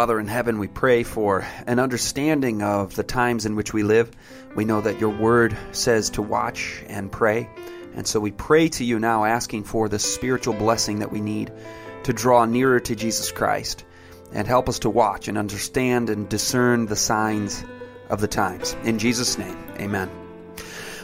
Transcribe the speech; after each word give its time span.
Father 0.00 0.18
in 0.18 0.28
heaven, 0.28 0.58
we 0.58 0.66
pray 0.66 1.02
for 1.02 1.46
an 1.66 1.78
understanding 1.78 2.62
of 2.62 2.96
the 2.96 3.02
times 3.02 3.44
in 3.44 3.54
which 3.54 3.74
we 3.74 3.82
live. 3.82 4.10
We 4.56 4.64
know 4.64 4.80
that 4.80 4.98
your 4.98 5.10
word 5.10 5.54
says 5.72 6.08
to 6.12 6.22
watch 6.22 6.82
and 6.86 7.12
pray. 7.12 7.50
And 7.94 8.06
so 8.06 8.18
we 8.18 8.30
pray 8.30 8.68
to 8.68 8.82
you 8.82 8.98
now, 8.98 9.26
asking 9.26 9.64
for 9.64 9.90
the 9.90 9.98
spiritual 9.98 10.54
blessing 10.54 11.00
that 11.00 11.12
we 11.12 11.20
need 11.20 11.52
to 12.04 12.14
draw 12.14 12.46
nearer 12.46 12.80
to 12.80 12.96
Jesus 12.96 13.30
Christ 13.30 13.84
and 14.32 14.48
help 14.48 14.70
us 14.70 14.78
to 14.78 14.88
watch 14.88 15.28
and 15.28 15.36
understand 15.36 16.08
and 16.08 16.26
discern 16.30 16.86
the 16.86 16.96
signs 16.96 17.62
of 18.08 18.22
the 18.22 18.28
times. 18.28 18.74
In 18.84 18.98
Jesus' 18.98 19.36
name, 19.36 19.58
amen. 19.78 20.08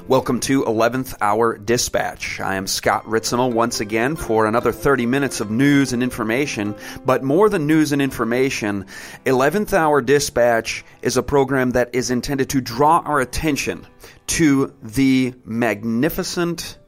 Welcome 0.09 0.39
to 0.43 0.63
11th 0.63 1.17
Hour 1.21 1.59
Dispatch. 1.59 2.39
I 2.39 2.55
am 2.55 2.69
Scott 2.69 3.07
Ritzema 3.07 3.53
once 3.53 3.81
again 3.81 4.15
for 4.15 4.47
another 4.47 4.71
30 4.71 5.05
minutes 5.05 5.41
of 5.41 5.51
news 5.51 5.93
and 5.93 6.01
information. 6.01 6.77
But 7.05 7.25
more 7.25 7.49
than 7.49 7.67
news 7.67 7.91
and 7.91 8.01
information, 8.01 8.87
11th 9.25 9.73
Hour 9.73 10.03
Dispatch 10.03 10.85
is 11.03 11.17
a 11.17 11.25
program 11.25 11.73
that 11.73 11.93
is 11.93 12.13
intended 12.13 12.51
to 12.51 12.61
draw 12.61 12.99
our 13.01 13.19
attention 13.19 13.85
to 14.29 14.73
the 14.81 15.35
magnificent, 15.45 16.79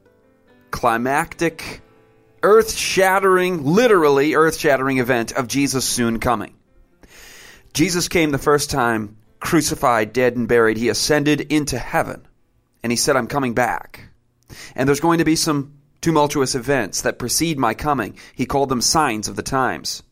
climactic, 0.70 1.80
earth 2.44 2.72
shattering, 2.72 3.64
literally 3.64 4.36
earth 4.36 4.58
shattering 4.60 4.98
event 4.98 5.32
of 5.32 5.48
Jesus 5.48 5.84
soon 5.84 6.20
coming. 6.20 6.54
Jesus 7.74 8.06
came 8.06 8.30
the 8.30 8.38
first 8.38 8.70
time, 8.70 9.16
crucified, 9.40 10.12
dead, 10.12 10.36
and 10.36 10.46
buried. 10.46 10.76
He 10.76 10.88
ascended 10.88 11.40
into 11.40 11.80
heaven 11.80 12.27
and 12.82 12.92
he 12.92 12.96
said, 12.96 13.16
I'm 13.16 13.26
coming 13.26 13.54
back. 13.54 14.08
And 14.74 14.88
there's 14.88 15.00
going 15.00 15.18
to 15.18 15.24
be 15.24 15.36
some 15.36 15.78
tumultuous 16.00 16.54
events 16.54 17.02
that 17.02 17.18
precede 17.18 17.58
my 17.58 17.74
coming. 17.74 18.16
He 18.34 18.46
called 18.46 18.68
them 18.68 18.80
signs 18.80 19.28
of 19.28 19.36
the 19.36 19.42
times. 19.42 20.02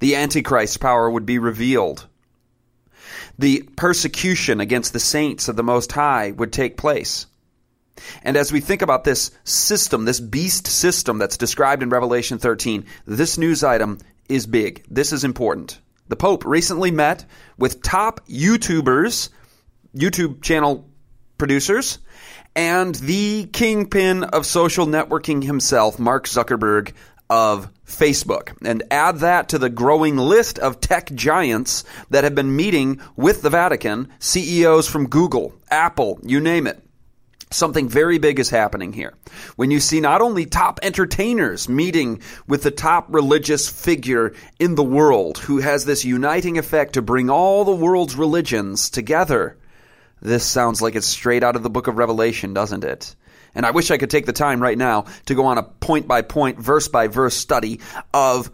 The 0.00 0.16
Antichrist's 0.16 0.76
power 0.76 1.10
would 1.10 1.26
be 1.26 1.38
revealed. 1.38 2.06
The 3.38 3.62
persecution 3.76 4.60
against 4.60 4.92
the 4.92 5.00
saints 5.00 5.48
of 5.48 5.56
the 5.56 5.62
Most 5.62 5.92
High 5.92 6.32
would 6.32 6.52
take 6.52 6.76
place. 6.76 7.26
And 8.22 8.36
as 8.36 8.52
we 8.52 8.60
think 8.60 8.82
about 8.82 9.04
this 9.04 9.30
system, 9.44 10.04
this 10.04 10.20
beast 10.20 10.66
system 10.66 11.18
that's 11.18 11.36
described 11.36 11.82
in 11.82 11.88
Revelation 11.88 12.38
13, 12.38 12.84
this 13.06 13.38
news 13.38 13.64
item 13.64 13.98
is 14.28 14.46
big. 14.46 14.84
This 14.88 15.12
is 15.12 15.24
important. 15.24 15.80
The 16.08 16.16
Pope 16.16 16.44
recently 16.44 16.90
met 16.90 17.24
with 17.58 17.82
top 17.82 18.26
YouTubers, 18.28 19.30
YouTube 19.96 20.42
channel 20.42 20.87
producers, 21.38 21.98
and 22.54 22.94
the 22.96 23.46
kingpin 23.52 24.24
of 24.24 24.44
social 24.44 24.86
networking 24.86 25.44
himself, 25.44 25.98
Mark 25.98 26.26
Zuckerberg 26.26 26.92
of 27.30 27.70
Facebook. 27.86 28.56
And 28.64 28.82
add 28.90 29.18
that 29.18 29.50
to 29.50 29.58
the 29.58 29.70
growing 29.70 30.16
list 30.16 30.58
of 30.58 30.80
tech 30.80 31.12
giants 31.14 31.84
that 32.10 32.24
have 32.24 32.34
been 32.34 32.56
meeting 32.56 33.00
with 33.16 33.42
the 33.42 33.50
Vatican, 33.50 34.08
CEOs 34.18 34.88
from 34.88 35.08
Google, 35.08 35.54
Apple, 35.70 36.18
you 36.22 36.40
name 36.40 36.66
it. 36.66 36.82
Something 37.50 37.88
very 37.88 38.18
big 38.18 38.38
is 38.38 38.50
happening 38.50 38.92
here. 38.92 39.14
When 39.56 39.70
you 39.70 39.80
see 39.80 40.00
not 40.00 40.20
only 40.20 40.44
top 40.44 40.80
entertainers 40.82 41.66
meeting 41.66 42.20
with 42.46 42.62
the 42.62 42.70
top 42.70 43.06
religious 43.08 43.70
figure 43.70 44.34
in 44.58 44.74
the 44.74 44.84
world 44.84 45.38
who 45.38 45.58
has 45.58 45.86
this 45.86 46.04
uniting 46.04 46.58
effect 46.58 46.94
to 46.94 47.02
bring 47.02 47.30
all 47.30 47.64
the 47.64 47.74
world's 47.74 48.16
religions 48.16 48.90
together, 48.90 49.56
this 50.20 50.44
sounds 50.44 50.82
like 50.82 50.94
it's 50.94 51.06
straight 51.06 51.42
out 51.42 51.56
of 51.56 51.62
the 51.62 51.70
book 51.70 51.86
of 51.86 51.98
Revelation, 51.98 52.54
doesn't 52.54 52.84
it? 52.84 53.14
And 53.54 53.64
I 53.66 53.70
wish 53.70 53.90
I 53.90 53.98
could 53.98 54.10
take 54.10 54.26
the 54.26 54.32
time 54.32 54.62
right 54.62 54.78
now 54.78 55.06
to 55.26 55.34
go 55.34 55.46
on 55.46 55.58
a 55.58 55.62
point 55.62 56.06
by 56.06 56.22
point, 56.22 56.58
verse 56.58 56.88
by 56.88 57.08
verse 57.08 57.34
study 57.34 57.80
of 58.12 58.50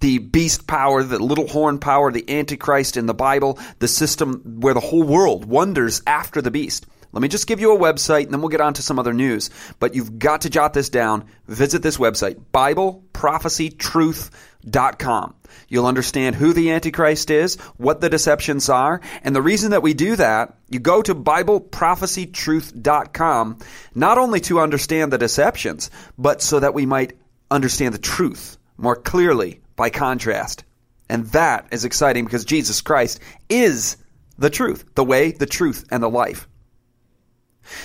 the 0.00 0.18
beast 0.18 0.66
power, 0.66 1.02
the 1.02 1.18
little 1.18 1.46
horn 1.46 1.78
power, 1.78 2.10
the 2.10 2.28
antichrist 2.28 2.96
in 2.96 3.06
the 3.06 3.14
Bible, 3.14 3.58
the 3.78 3.88
system 3.88 4.60
where 4.60 4.74
the 4.74 4.80
whole 4.80 5.02
world 5.02 5.44
wonders 5.44 6.02
after 6.06 6.40
the 6.42 6.50
beast. 6.50 6.86
Let 7.12 7.22
me 7.22 7.28
just 7.28 7.46
give 7.46 7.60
you 7.60 7.72
a 7.74 7.78
website 7.78 8.24
and 8.24 8.32
then 8.32 8.40
we'll 8.40 8.50
get 8.50 8.60
on 8.60 8.74
to 8.74 8.82
some 8.82 8.98
other 8.98 9.12
news. 9.12 9.50
But 9.78 9.94
you've 9.94 10.18
got 10.18 10.40
to 10.42 10.50
jot 10.50 10.74
this 10.74 10.88
down. 10.88 11.26
Visit 11.46 11.82
this 11.82 11.96
website, 11.96 12.40
BibleProphecyTruth.com. 12.52 15.34
You'll 15.68 15.86
understand 15.86 16.36
who 16.36 16.52
the 16.52 16.70
Antichrist 16.70 17.28
is, 17.30 17.56
what 17.76 18.00
the 18.00 18.08
deceptions 18.08 18.68
are, 18.68 19.00
and 19.22 19.34
the 19.34 19.42
reason 19.42 19.72
that 19.72 19.82
we 19.82 19.94
do 19.94 20.14
that, 20.16 20.54
you 20.68 20.78
go 20.78 21.02
to 21.02 21.12
BibleProphecyTruth.com 21.14 23.58
not 23.94 24.18
only 24.18 24.40
to 24.40 24.60
understand 24.60 25.12
the 25.12 25.18
deceptions, 25.18 25.90
but 26.16 26.42
so 26.42 26.60
that 26.60 26.74
we 26.74 26.86
might 26.86 27.14
understand 27.50 27.94
the 27.94 27.98
truth 27.98 28.56
more 28.76 28.94
clearly 28.96 29.60
by 29.76 29.90
contrast. 29.90 30.64
And 31.08 31.26
that 31.28 31.66
is 31.72 31.84
exciting 31.84 32.24
because 32.24 32.44
Jesus 32.44 32.80
Christ 32.80 33.20
is 33.48 33.96
the 34.38 34.50
truth, 34.50 34.84
the 34.94 35.04
way, 35.04 35.32
the 35.32 35.46
truth, 35.46 35.84
and 35.90 36.00
the 36.02 36.08
life. 36.08 36.46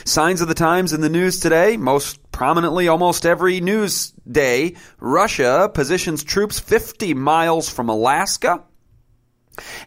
Signs 0.04 0.42
of 0.42 0.48
the 0.48 0.54
times 0.54 0.94
in 0.94 1.02
the 1.02 1.10
news 1.10 1.40
today, 1.40 1.78
most 1.78 2.32
prominently 2.32 2.88
almost 2.88 3.26
every 3.26 3.62
news 3.62 4.12
day, 4.30 4.76
Russia 5.00 5.70
positions 5.74 6.24
troops 6.24 6.60
50 6.60 7.14
miles 7.14 7.70
from 7.70 7.90
Alaska 7.90 8.64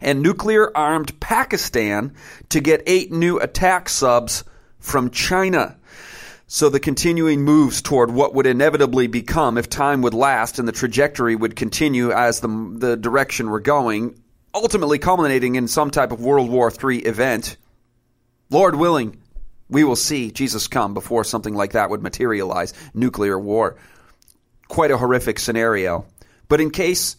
and 0.01 0.21
nuclear 0.21 0.75
armed 0.75 1.19
Pakistan 1.19 2.15
to 2.49 2.59
get 2.59 2.83
eight 2.87 3.11
new 3.11 3.39
attack 3.39 3.89
subs 3.89 4.43
from 4.79 5.09
China. 5.11 5.77
So 6.47 6.69
the 6.69 6.79
continuing 6.79 7.43
moves 7.43 7.81
toward 7.81 8.09
what 8.09 8.33
would 8.33 8.47
inevitably 8.47 9.05
become, 9.05 9.57
if 9.57 9.69
time 9.69 10.01
would 10.01 10.15
last 10.15 10.57
and 10.57 10.67
the 10.67 10.71
trajectory 10.71 11.35
would 11.35 11.55
continue 11.55 12.11
as 12.11 12.39
the, 12.39 12.47
the 12.75 12.97
direction 12.97 13.51
we're 13.51 13.59
going, 13.59 14.19
ultimately 14.55 14.97
culminating 14.97 15.55
in 15.55 15.67
some 15.67 15.91
type 15.91 16.11
of 16.11 16.21
World 16.21 16.49
War 16.49 16.71
III 16.71 16.99
event. 16.99 17.57
Lord 18.49 18.75
willing, 18.75 19.21
we 19.69 19.83
will 19.83 19.95
see 19.95 20.31
Jesus 20.31 20.67
come 20.67 20.93
before 20.93 21.23
something 21.23 21.53
like 21.53 21.73
that 21.73 21.89
would 21.89 22.01
materialize 22.01 22.73
nuclear 22.93 23.39
war. 23.39 23.77
Quite 24.67 24.91
a 24.91 24.97
horrific 24.97 25.39
scenario. 25.39 26.05
But 26.47 26.61
in 26.61 26.71
case 26.71 27.15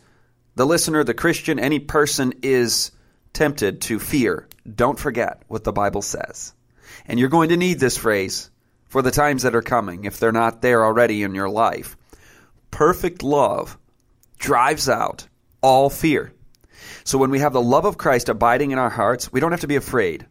the 0.57 0.67
listener, 0.67 1.05
the 1.05 1.15
Christian, 1.15 1.59
any 1.59 1.79
person 1.79 2.35
is 2.43 2.91
tempted 3.33 3.83
to 3.83 3.99
fear, 3.99 4.49
don't 4.73 4.99
forget 4.99 5.43
what 5.49 5.65
the 5.65 5.73
Bible 5.73 6.03
says. 6.03 6.53
And 7.07 7.19
you're 7.19 7.29
going 7.29 7.51
to 7.51 7.57
need 7.57 7.79
this 7.79 7.97
phrase 7.97 8.51
for 8.89 9.03
the 9.03 9.13
times 9.13 9.45
that 9.45 9.55
are 9.55 9.63
coming 9.63 10.05
if 10.05 10.19
they're 10.19 10.33
not 10.33 10.63
there 10.63 10.85
already 10.85 11.23
in 11.23 11.35
your 11.35 11.49
life. 11.49 11.97
Perfect 12.71 13.23
love 13.23 13.79
drives 14.39 14.89
out 14.89 15.27
all 15.63 15.89
fear. 15.91 16.33
So 17.05 17.19
when 17.19 17.31
we 17.31 17.39
have 17.41 17.53
the 17.53 17.63
love 17.63 17.85
of 17.85 17.99
Christ 17.99 18.29
abiding 18.29 18.73
in 18.73 18.79
our 18.79 18.91
hearts, 18.91 19.33
we 19.33 19.39
don't 19.41 19.53
have 19.53 19.61
to 19.61 19.69
be 19.69 19.77
afraid 19.77 20.27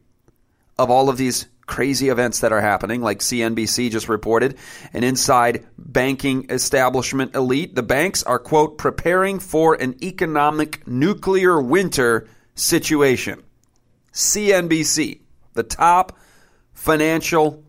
of 0.77 0.89
all 0.89 1.09
of 1.09 1.17
these 1.17 1.47
crazy 1.69 2.09
events 2.09 2.39
that 2.39 2.51
are 2.51 2.61
happening, 2.61 2.99
like 2.99 3.19
CNBC 3.19 3.91
just 3.91 4.09
reported. 4.09 4.57
An 4.91 5.03
inside 5.03 5.67
banking 5.77 6.49
establishment 6.49 7.35
elite, 7.35 7.75
the 7.75 7.83
banks 7.83 8.23
are, 8.23 8.39
quote, 8.39 8.79
preparing 8.79 9.37
for 9.39 9.75
an 9.75 9.95
economic 10.03 10.85
nuclear 10.87 11.61
winter 11.61 12.27
situation. 12.55 13.43
CNBC, 14.11 15.19
the 15.53 15.61
top 15.61 16.17
financial 16.73 17.63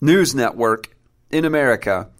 news 0.00 0.34
network 0.34 0.96
in 1.30 1.44
America, 1.44 2.10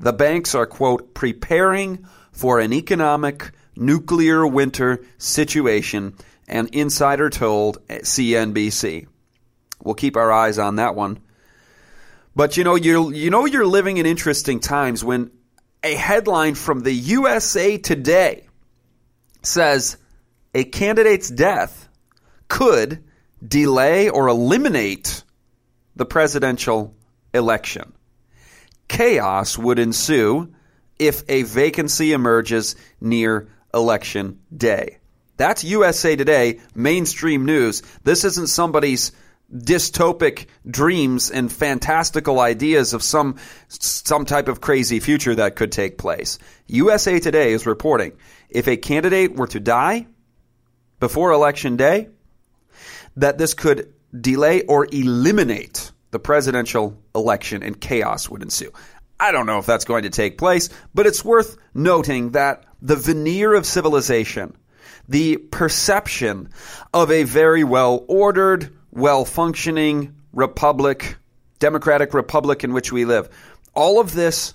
the 0.00 0.12
banks 0.12 0.56
are, 0.56 0.66
quote, 0.66 1.14
preparing 1.14 2.04
for 2.32 2.58
an 2.58 2.72
economic 2.72 3.52
nuclear 3.76 4.44
winter 4.44 5.04
situation, 5.16 6.16
an 6.48 6.68
insider 6.72 7.30
told 7.30 7.86
CNBC. 7.86 9.06
We'll 9.82 9.94
keep 9.94 10.16
our 10.16 10.30
eyes 10.30 10.58
on 10.58 10.76
that 10.76 10.94
one. 10.94 11.20
But 12.36 12.56
you 12.56 12.64
know, 12.64 12.74
you 12.74 13.10
you 13.12 13.30
know 13.30 13.44
you're 13.44 13.66
living 13.66 13.96
in 13.96 14.06
interesting 14.06 14.60
times 14.60 15.04
when 15.04 15.30
a 15.82 15.94
headline 15.94 16.54
from 16.54 16.80
the 16.80 16.92
USA 16.92 17.78
Today 17.78 18.46
says 19.42 19.96
a 20.54 20.64
candidate's 20.64 21.30
death 21.30 21.88
could 22.48 23.02
delay 23.46 24.10
or 24.10 24.28
eliminate 24.28 25.24
the 25.96 26.04
presidential 26.04 26.94
election. 27.32 27.92
Chaos 28.88 29.56
would 29.56 29.78
ensue 29.78 30.52
if 30.98 31.22
a 31.28 31.42
vacancy 31.44 32.12
emerges 32.12 32.76
near 33.00 33.48
election 33.72 34.40
day. 34.54 34.98
That's 35.36 35.64
USA 35.64 36.16
Today, 36.16 36.60
mainstream 36.74 37.46
news. 37.46 37.82
This 38.04 38.24
isn't 38.24 38.48
somebody's 38.48 39.12
dystopic 39.52 40.46
dreams 40.68 41.30
and 41.30 41.52
fantastical 41.52 42.38
ideas 42.38 42.94
of 42.94 43.02
some 43.02 43.36
some 43.68 44.24
type 44.24 44.48
of 44.48 44.60
crazy 44.60 45.00
future 45.00 45.34
that 45.34 45.56
could 45.56 45.72
take 45.72 45.98
place. 45.98 46.38
USA 46.66 47.18
Today 47.18 47.52
is 47.52 47.66
reporting 47.66 48.12
if 48.48 48.68
a 48.68 48.76
candidate 48.76 49.34
were 49.34 49.48
to 49.48 49.60
die 49.60 50.06
before 51.00 51.32
election 51.32 51.76
day, 51.76 52.08
that 53.16 53.38
this 53.38 53.54
could 53.54 53.92
delay 54.18 54.62
or 54.62 54.86
eliminate 54.92 55.90
the 56.10 56.18
presidential 56.18 57.00
election 57.14 57.62
and 57.62 57.80
chaos 57.80 58.28
would 58.28 58.42
ensue. 58.42 58.70
I 59.18 59.32
don't 59.32 59.46
know 59.46 59.58
if 59.58 59.66
that's 59.66 59.84
going 59.84 60.04
to 60.04 60.10
take 60.10 60.38
place, 60.38 60.68
but 60.94 61.06
it's 61.06 61.24
worth 61.24 61.56
noting 61.74 62.30
that 62.30 62.64
the 62.80 62.96
veneer 62.96 63.54
of 63.54 63.66
civilization, 63.66 64.56
the 65.08 65.36
perception 65.36 66.50
of 66.94 67.10
a 67.10 67.24
very 67.24 67.64
well 67.64 68.04
ordered, 68.08 68.74
well 68.90 69.24
functioning 69.24 70.14
republic, 70.32 71.16
democratic 71.58 72.14
republic 72.14 72.64
in 72.64 72.72
which 72.72 72.92
we 72.92 73.04
live, 73.04 73.28
all 73.74 74.00
of 74.00 74.12
this 74.12 74.54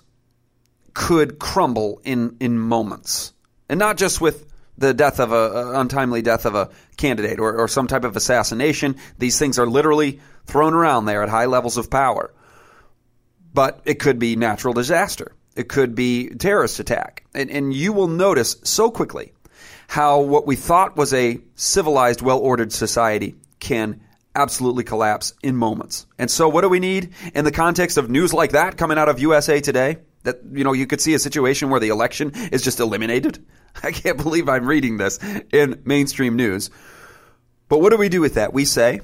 could 0.93 1.39
crumble 1.39 2.01
in, 2.03 2.37
in 2.39 2.57
moments. 2.57 3.33
And 3.67 3.79
not 3.79 3.97
just 3.97 4.21
with 4.21 4.45
the 4.77 4.93
death 4.93 5.19
of 5.19 5.31
a, 5.31 5.79
untimely 5.79 6.21
death 6.21 6.45
of 6.45 6.55
a 6.55 6.69
candidate 6.97 7.39
or, 7.39 7.55
or 7.57 7.67
some 7.67 7.87
type 7.87 8.03
of 8.03 8.15
assassination. 8.15 8.95
These 9.17 9.39
things 9.39 9.59
are 9.59 9.67
literally 9.67 10.19
thrown 10.45 10.73
around 10.73 11.05
there 11.05 11.23
at 11.23 11.29
high 11.29 11.45
levels 11.45 11.77
of 11.77 11.89
power. 11.89 12.33
But 13.53 13.81
it 13.85 13.99
could 13.99 14.19
be 14.19 14.35
natural 14.35 14.73
disaster. 14.73 15.31
It 15.55 15.69
could 15.69 15.95
be 15.95 16.29
terrorist 16.29 16.79
attack. 16.79 17.25
And, 17.33 17.49
and 17.49 17.73
you 17.73 17.93
will 17.93 18.09
notice 18.09 18.57
so 18.63 18.91
quickly 18.91 19.31
how 19.87 20.19
what 20.19 20.45
we 20.45 20.55
thought 20.55 20.97
was 20.97 21.13
a 21.13 21.39
civilized, 21.55 22.21
well 22.21 22.39
ordered 22.39 22.73
society 22.73 23.35
can 23.59 24.01
absolutely 24.35 24.83
collapse 24.83 25.33
in 25.41 25.55
moments. 25.55 26.05
And 26.19 26.29
so 26.29 26.49
what 26.49 26.61
do 26.61 26.69
we 26.69 26.79
need 26.79 27.13
in 27.33 27.45
the 27.45 27.51
context 27.51 27.97
of 27.97 28.09
news 28.09 28.33
like 28.33 28.51
that 28.51 28.77
coming 28.77 28.97
out 28.97 29.09
of 29.09 29.19
USA 29.19 29.61
Today? 29.61 29.97
That, 30.23 30.39
you 30.51 30.63
know, 30.63 30.73
you 30.73 30.87
could 30.87 31.01
see 31.01 31.13
a 31.13 31.19
situation 31.19 31.69
where 31.69 31.79
the 31.79 31.89
election 31.89 32.31
is 32.51 32.63
just 32.63 32.79
eliminated. 32.79 33.45
I 33.83 33.91
can't 33.91 34.17
believe 34.17 34.49
I'm 34.49 34.65
reading 34.65 34.97
this 34.97 35.19
in 35.51 35.81
mainstream 35.85 36.35
news. 36.35 36.69
But 37.67 37.79
what 37.79 37.91
do 37.91 37.97
we 37.97 38.09
do 38.09 38.21
with 38.21 38.35
that? 38.35 38.53
We 38.53 38.65
say 38.65 39.01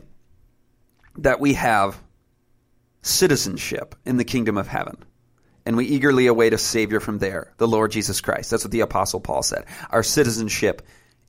that 1.18 1.39
we 1.39 1.54
have 1.54 2.00
citizenship 3.01 3.95
in 4.06 4.18
the 4.18 4.24
kingdom 4.24 4.57
of 4.57 4.68
heaven. 4.68 4.98
And 5.66 5.78
we 5.78 5.86
eagerly 5.86 6.28
await 6.28 6.54
a 6.54 6.57
Savior 6.57 7.00
from 7.00 7.19
there, 7.19 7.54
the 7.57 7.68
Lord 7.68 7.92
Jesus 7.92 8.19
Christ. 8.19 8.50
That's 8.50 8.63
what 8.63 8.72
the 8.72 8.80
Apostle 8.80 9.19
Paul 9.19 9.44
said. 9.44 9.66
Our 9.92 10.01
citizenship 10.01 10.81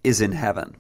is 0.03 0.21
in 0.21 0.33
heaven. 0.33 0.77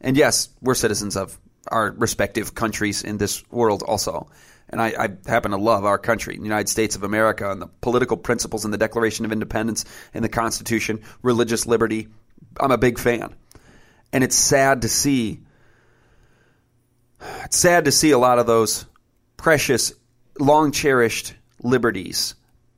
And 0.00 0.16
yes, 0.16 0.50
we're 0.60 0.74
citizens 0.74 1.16
of 1.16 1.38
our 1.68 1.92
respective 1.92 2.54
countries 2.54 3.02
in 3.02 3.18
this 3.18 3.42
world 3.50 3.82
also. 3.82 4.28
And 4.70 4.82
I, 4.82 4.88
I, 4.88 5.08
happen 5.30 5.52
to 5.52 5.56
love 5.56 5.84
our 5.84 5.98
country, 5.98 6.36
the 6.36 6.42
United 6.42 6.68
States 6.68 6.94
of 6.94 7.02
America, 7.02 7.50
and 7.50 7.62
the 7.62 7.68
political 7.80 8.18
principles 8.18 8.64
in 8.64 8.70
the 8.70 8.76
Declaration 8.76 9.24
of 9.24 9.32
Independence 9.32 9.84
and 10.12 10.22
the 10.22 10.28
Constitution, 10.28 11.00
religious 11.22 11.66
liberty. 11.66 12.08
I'm 12.60 12.70
a 12.70 12.78
big 12.78 12.98
fan. 12.98 13.34
And 14.12 14.22
it's 14.22 14.36
sad 14.36 14.82
to 14.82 14.88
see 14.88 15.40
it's 17.44 17.58
sad 17.58 17.86
to 17.86 17.92
see 17.92 18.12
a 18.12 18.18
lot 18.18 18.38
of 18.38 18.46
those 18.46 18.86
precious, 19.36 19.92
long 20.38 20.70
cherished 20.70 21.34
liberties 21.62 22.34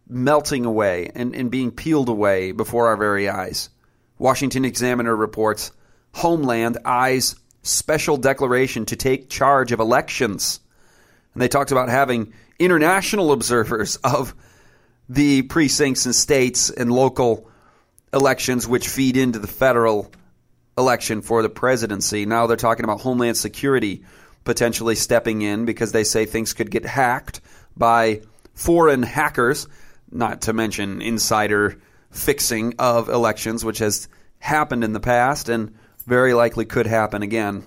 melting 0.08 0.64
away 0.64 1.10
and, 1.14 1.34
and 1.34 1.50
being 1.50 1.70
peeled 1.70 2.08
away 2.08 2.52
before 2.52 2.88
our 2.88 2.96
very 2.96 3.28
eyes. 3.28 3.70
Washington 4.19 4.64
Examiner 4.64 5.14
reports 5.14 5.72
Homeland 6.12 6.78
eyes 6.84 7.37
special 7.62 8.17
declaration 8.17 8.87
to 8.87 8.97
take 8.97 9.29
charge 9.29 9.73
of 9.73 9.81
elections. 9.81 10.61
And 11.35 11.43
they 11.43 11.49
talked 11.49 11.73
about 11.73 11.89
having 11.89 12.33
international 12.59 13.33
observers 13.33 13.97
of 13.97 14.35
the 15.09 15.43
precincts 15.43 16.07
and 16.07 16.15
states 16.15 16.71
and 16.71 16.93
local 16.93 17.49
elections, 18.12 18.67
which 18.67 18.89
feed 18.89 19.17
into 19.17 19.39
the 19.39 19.47
federal 19.47 20.11
election 20.79 21.21
for 21.23 21.43
the 21.43 21.49
presidency. 21.49 22.27
Now 22.27 22.47
they're 22.47 22.57
talking 22.57 22.85
about 22.85 23.01
Homeland 23.01 23.37
Security 23.37 24.05
potentially 24.45 24.95
stepping 24.95 25.43
in 25.43 25.65
because 25.65 25.93
they 25.93 26.05
say 26.05 26.25
things 26.25 26.55
could 26.55 26.71
get 26.71 26.85
hacked 26.85 27.41
by 27.77 28.23
foreign 28.55 29.03
hackers, 29.03 29.69
not 30.11 30.43
to 30.43 30.53
mention 30.53 31.03
insider 31.03 31.81
fixing 32.11 32.75
of 32.79 33.09
elections, 33.09 33.65
which 33.65 33.79
has 33.79 34.09
happened 34.39 34.83
in 34.83 34.93
the 34.93 35.01
past 35.01 35.49
and 35.49 35.75
very 36.06 36.35
likely 36.35 36.64
could 36.64 36.87
happen 36.87 37.23
again. 37.23 37.64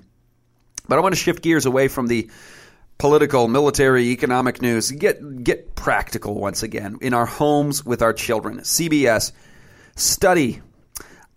But 0.87 0.97
I 0.97 1.01
want 1.01 1.15
to 1.15 1.21
shift 1.21 1.41
gears 1.41 1.65
away 1.65 1.87
from 1.87 2.07
the 2.07 2.29
political, 2.97 3.47
military, 3.47 4.05
economic 4.11 4.61
news. 4.61 4.91
Get 4.91 5.43
get 5.43 5.75
practical 5.75 6.35
once 6.35 6.63
again 6.63 6.97
in 7.01 7.13
our 7.13 7.25
homes 7.25 7.85
with 7.85 8.01
our 8.01 8.13
children. 8.13 8.59
CBS 8.59 9.31
study 9.95 10.61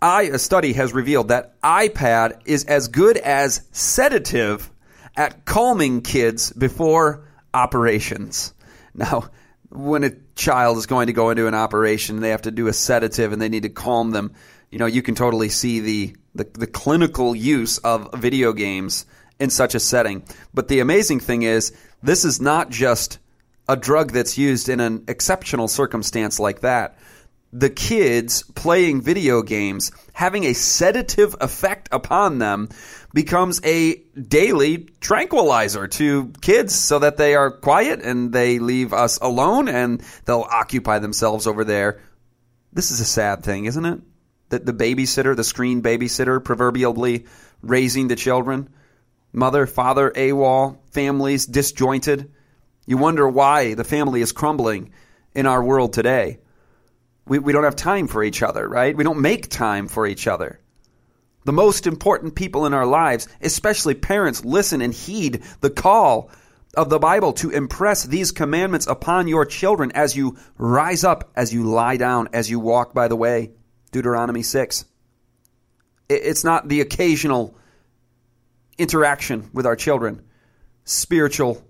I, 0.00 0.22
a 0.22 0.38
study 0.38 0.74
has 0.74 0.92
revealed 0.92 1.28
that 1.28 1.60
iPad 1.62 2.40
is 2.44 2.64
as 2.64 2.88
good 2.88 3.16
as 3.16 3.66
sedative 3.72 4.70
at 5.16 5.44
calming 5.46 6.02
kids 6.02 6.52
before 6.52 7.26
operations. 7.54 8.52
Now, 8.94 9.30
when 9.70 10.04
a 10.04 10.12
child 10.34 10.76
is 10.78 10.86
going 10.86 11.06
to 11.06 11.12
go 11.12 11.30
into 11.30 11.46
an 11.46 11.54
operation, 11.54 12.20
they 12.20 12.30
have 12.30 12.42
to 12.42 12.50
do 12.50 12.66
a 12.66 12.72
sedative 12.72 13.32
and 13.32 13.40
they 13.40 13.48
need 13.48 13.62
to 13.62 13.68
calm 13.68 14.10
them. 14.10 14.34
You 14.76 14.80
know, 14.80 14.84
you 14.84 15.00
can 15.00 15.14
totally 15.14 15.48
see 15.48 15.80
the 15.80 16.16
the, 16.34 16.44
the 16.52 16.66
clinical 16.66 17.34
use 17.34 17.78
of 17.78 18.12
video 18.12 18.52
games 18.52 19.06
in 19.40 19.48
such 19.48 19.74
a 19.74 19.80
setting. 19.80 20.22
But 20.52 20.68
the 20.68 20.80
amazing 20.80 21.20
thing 21.20 21.44
is, 21.44 21.74
this 22.02 22.26
is 22.26 22.42
not 22.42 22.68
just 22.68 23.18
a 23.70 23.74
drug 23.74 24.12
that's 24.12 24.36
used 24.36 24.68
in 24.68 24.80
an 24.80 25.04
exceptional 25.08 25.68
circumstance 25.68 26.38
like 26.38 26.60
that. 26.60 26.98
The 27.54 27.70
kids 27.70 28.42
playing 28.54 29.00
video 29.00 29.40
games, 29.40 29.92
having 30.12 30.44
a 30.44 30.52
sedative 30.52 31.34
effect 31.40 31.88
upon 31.90 32.38
them, 32.38 32.68
becomes 33.14 33.62
a 33.64 33.94
daily 34.12 34.90
tranquilizer 35.00 35.88
to 35.88 36.34
kids 36.42 36.74
so 36.74 36.98
that 36.98 37.16
they 37.16 37.34
are 37.34 37.50
quiet 37.50 38.02
and 38.02 38.30
they 38.30 38.58
leave 38.58 38.92
us 38.92 39.18
alone 39.22 39.68
and 39.68 40.02
they'll 40.26 40.46
occupy 40.50 40.98
themselves 40.98 41.46
over 41.46 41.64
there. 41.64 42.02
This 42.74 42.90
is 42.90 43.00
a 43.00 43.06
sad 43.06 43.42
thing, 43.42 43.64
isn't 43.64 43.86
it? 43.86 44.00
The, 44.48 44.58
the 44.58 44.72
babysitter, 44.72 45.34
the 45.34 45.44
screen 45.44 45.82
babysitter, 45.82 46.42
proverbially 46.42 47.26
raising 47.62 48.08
the 48.08 48.16
children. 48.16 48.68
Mother, 49.32 49.66
father, 49.66 50.10
AWOL, 50.10 50.78
families 50.90 51.46
disjointed. 51.46 52.32
You 52.86 52.96
wonder 52.96 53.28
why 53.28 53.74
the 53.74 53.84
family 53.84 54.20
is 54.20 54.32
crumbling 54.32 54.92
in 55.34 55.46
our 55.46 55.62
world 55.62 55.92
today. 55.92 56.38
We, 57.26 57.38
we 57.38 57.52
don't 57.52 57.64
have 57.64 57.76
time 57.76 58.06
for 58.06 58.22
each 58.22 58.42
other, 58.42 58.68
right? 58.68 58.96
We 58.96 59.04
don't 59.04 59.20
make 59.20 59.50
time 59.50 59.88
for 59.88 60.06
each 60.06 60.26
other. 60.26 60.60
The 61.44 61.52
most 61.52 61.86
important 61.86 62.34
people 62.34 62.66
in 62.66 62.74
our 62.74 62.86
lives, 62.86 63.28
especially 63.40 63.94
parents, 63.94 64.44
listen 64.44 64.80
and 64.80 64.94
heed 64.94 65.42
the 65.60 65.70
call 65.70 66.30
of 66.76 66.90
the 66.90 66.98
Bible 66.98 67.32
to 67.34 67.50
impress 67.50 68.04
these 68.04 68.32
commandments 68.32 68.86
upon 68.86 69.28
your 69.28 69.44
children 69.44 69.92
as 69.92 70.16
you 70.16 70.36
rise 70.58 71.04
up, 71.04 71.30
as 71.34 71.52
you 71.52 71.64
lie 71.64 71.96
down, 71.96 72.28
as 72.32 72.50
you 72.50 72.60
walk 72.60 72.94
by 72.94 73.08
the 73.08 73.16
way. 73.16 73.52
Deuteronomy 73.96 74.42
6. 74.42 74.84
It's 76.10 76.44
not 76.44 76.68
the 76.68 76.82
occasional 76.82 77.56
interaction 78.76 79.48
with 79.54 79.64
our 79.64 79.74
children, 79.74 80.22
spiritual 80.84 81.66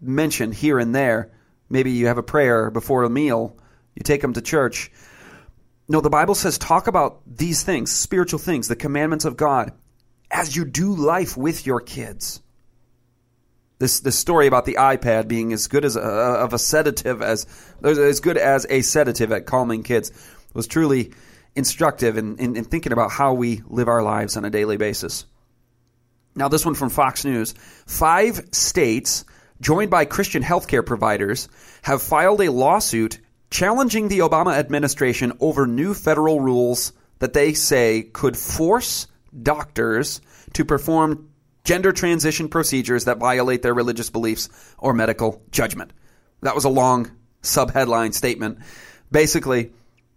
mention 0.00 0.50
here 0.50 0.78
and 0.78 0.94
there. 0.94 1.30
Maybe 1.68 1.90
you 1.90 2.06
have 2.06 2.16
a 2.16 2.22
prayer 2.22 2.70
before 2.70 3.04
a 3.04 3.10
meal, 3.10 3.54
you 3.94 4.02
take 4.02 4.22
them 4.22 4.32
to 4.32 4.40
church. 4.40 4.90
No, 5.90 6.00
the 6.00 6.08
Bible 6.08 6.34
says 6.34 6.56
talk 6.56 6.86
about 6.86 7.20
these 7.26 7.62
things, 7.62 7.92
spiritual 7.92 8.38
things, 8.38 8.68
the 8.68 8.74
commandments 8.74 9.26
of 9.26 9.36
God, 9.36 9.72
as 10.30 10.56
you 10.56 10.64
do 10.64 10.94
life 10.94 11.36
with 11.36 11.66
your 11.66 11.82
kids. 11.82 12.40
This 13.78 14.00
this 14.00 14.18
story 14.18 14.46
about 14.46 14.64
the 14.64 14.78
iPad 14.80 15.28
being 15.28 15.52
as 15.52 15.68
good 15.68 15.84
as 15.84 15.96
a, 15.96 16.00
of 16.00 16.54
a 16.54 16.58
sedative 16.58 17.20
as 17.20 17.46
as 17.84 18.20
good 18.20 18.38
as 18.38 18.66
a 18.70 18.80
sedative 18.80 19.32
at 19.32 19.44
calming 19.44 19.82
kids 19.82 20.12
was 20.54 20.66
truly 20.66 21.12
instructive 21.56 22.18
in, 22.18 22.38
in, 22.38 22.56
in 22.56 22.64
thinking 22.64 22.92
about 22.92 23.10
how 23.10 23.32
we 23.34 23.62
live 23.66 23.88
our 23.88 24.02
lives 24.02 24.36
on 24.36 24.44
a 24.44 24.50
daily 24.50 24.76
basis. 24.76 25.26
Now, 26.34 26.48
this 26.48 26.66
one 26.66 26.74
from 26.74 26.90
Fox 26.90 27.24
News. 27.24 27.54
Five 27.86 28.48
states, 28.52 29.24
joined 29.60 29.90
by 29.90 30.04
Christian 30.04 30.42
healthcare 30.42 30.84
providers, 30.84 31.48
have 31.82 32.02
filed 32.02 32.42
a 32.42 32.52
lawsuit 32.52 33.18
challenging 33.50 34.08
the 34.08 34.18
Obama 34.18 34.54
administration 34.54 35.32
over 35.40 35.66
new 35.66 35.94
federal 35.94 36.40
rules 36.40 36.92
that 37.20 37.32
they 37.32 37.54
say 37.54 38.02
could 38.02 38.36
force 38.36 39.06
doctors 39.42 40.20
to 40.52 40.64
perform 40.64 41.30
gender 41.64 41.92
transition 41.92 42.48
procedures 42.48 43.06
that 43.06 43.18
violate 43.18 43.62
their 43.62 43.74
religious 43.74 44.10
beliefs 44.10 44.48
or 44.78 44.92
medical 44.92 45.42
judgment. 45.50 45.92
That 46.42 46.54
was 46.54 46.64
a 46.64 46.68
long 46.68 47.10
subheadline 47.42 48.12
statement. 48.12 48.58
Basically, 49.10 49.72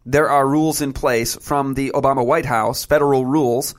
there 0.05 0.29
are 0.29 0.47
rules 0.47 0.81
in 0.81 0.93
place 0.93 1.35
from 1.35 1.73
the 1.73 1.91
Obama 1.91 2.25
White 2.25 2.45
House, 2.45 2.85
federal 2.85 3.25
rules, 3.25 3.75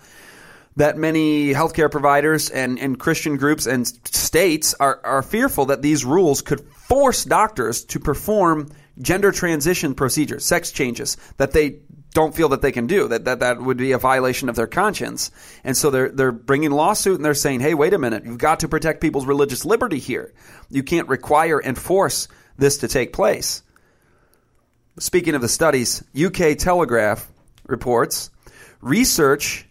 that 0.77 0.97
many 0.97 1.53
healthcare 1.53 1.91
providers 1.91 2.49
and, 2.51 2.79
and 2.79 2.99
Christian 2.99 3.37
groups 3.37 3.67
and 3.67 3.87
states 3.87 4.75
are, 4.79 5.01
are 5.05 5.23
fearful 5.23 5.67
that 5.67 5.83
these 5.83 6.05
rules 6.05 6.43
could 6.43 6.61
force 6.73 7.25
doctors 7.25 7.85
to 7.87 8.01
perform 8.01 8.71
gender 9.01 9.33
transition 9.33 9.95
procedures, 9.95 10.45
sex 10.45 10.71
changes 10.71 11.17
that 11.39 11.53
they 11.53 11.81
don't 12.13 12.35
feel 12.35 12.49
that 12.49 12.61
they 12.61 12.73
can 12.73 12.87
do 12.87 13.09
that, 13.09 13.25
that 13.25 13.41
that 13.41 13.61
would 13.61 13.77
be 13.77 13.93
a 13.93 13.99
violation 13.99 14.49
of 14.49 14.57
their 14.57 14.67
conscience. 14.67 15.31
And 15.65 15.77
so 15.77 15.91
they're 15.91 16.11
they're 16.11 16.33
bringing 16.33 16.71
lawsuit 16.71 17.17
and 17.17 17.25
they're 17.25 17.35
saying 17.35 17.61
hey 17.61 17.75
wait 17.75 17.95
a 17.95 17.99
minute 17.99 18.25
you've 18.25 18.39
got 18.39 18.61
to 18.61 18.69
protect 18.69 19.01
people's 19.01 19.27
religious 19.27 19.65
liberty 19.65 19.99
here. 19.99 20.33
You 20.71 20.83
can't 20.83 21.09
require 21.09 21.59
and 21.59 21.79
force 21.79 22.29
this 22.59 22.79
to 22.79 22.89
take 22.89 23.13
place 23.13 23.63
speaking 24.99 25.35
of 25.35 25.41
the 25.41 25.49
studies 25.49 26.03
UK 26.19 26.57
Telegraph 26.59 27.31
reports 27.67 28.31
research 28.81 29.67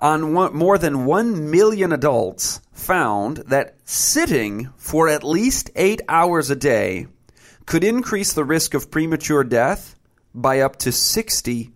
on 0.00 0.34
one, 0.34 0.54
more 0.54 0.78
than 0.78 1.06
1 1.06 1.50
million 1.50 1.92
adults 1.92 2.60
found 2.72 3.38
that 3.48 3.76
sitting 3.84 4.70
for 4.76 5.08
at 5.08 5.24
least 5.24 5.70
8 5.76 6.02
hours 6.08 6.50
a 6.50 6.56
day 6.56 7.06
could 7.66 7.84
increase 7.84 8.32
the 8.32 8.44
risk 8.44 8.74
of 8.74 8.90
premature 8.90 9.44
death 9.44 9.96
by 10.34 10.60
up 10.60 10.76
to 10.76 10.90
60%. 10.90 11.70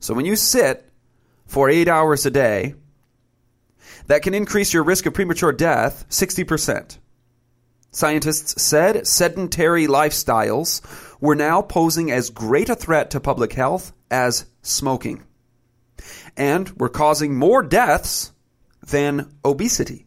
So 0.00 0.14
when 0.14 0.26
you 0.26 0.36
sit 0.36 0.88
for 1.46 1.70
8 1.70 1.88
hours 1.88 2.26
a 2.26 2.30
day, 2.30 2.74
that 4.06 4.22
can 4.22 4.34
increase 4.34 4.72
your 4.74 4.84
risk 4.84 5.06
of 5.06 5.14
premature 5.14 5.52
death 5.52 6.06
60%. 6.10 6.98
Scientists 7.94 8.60
said 8.60 9.06
sedentary 9.06 9.86
lifestyles 9.86 10.82
were 11.20 11.36
now 11.36 11.62
posing 11.62 12.10
as 12.10 12.30
great 12.30 12.68
a 12.68 12.74
threat 12.74 13.12
to 13.12 13.20
public 13.20 13.52
health 13.52 13.92
as 14.10 14.46
smoking 14.62 15.22
and 16.36 16.68
were 16.70 16.88
causing 16.88 17.36
more 17.36 17.62
deaths 17.62 18.32
than 18.84 19.32
obesity. 19.44 20.06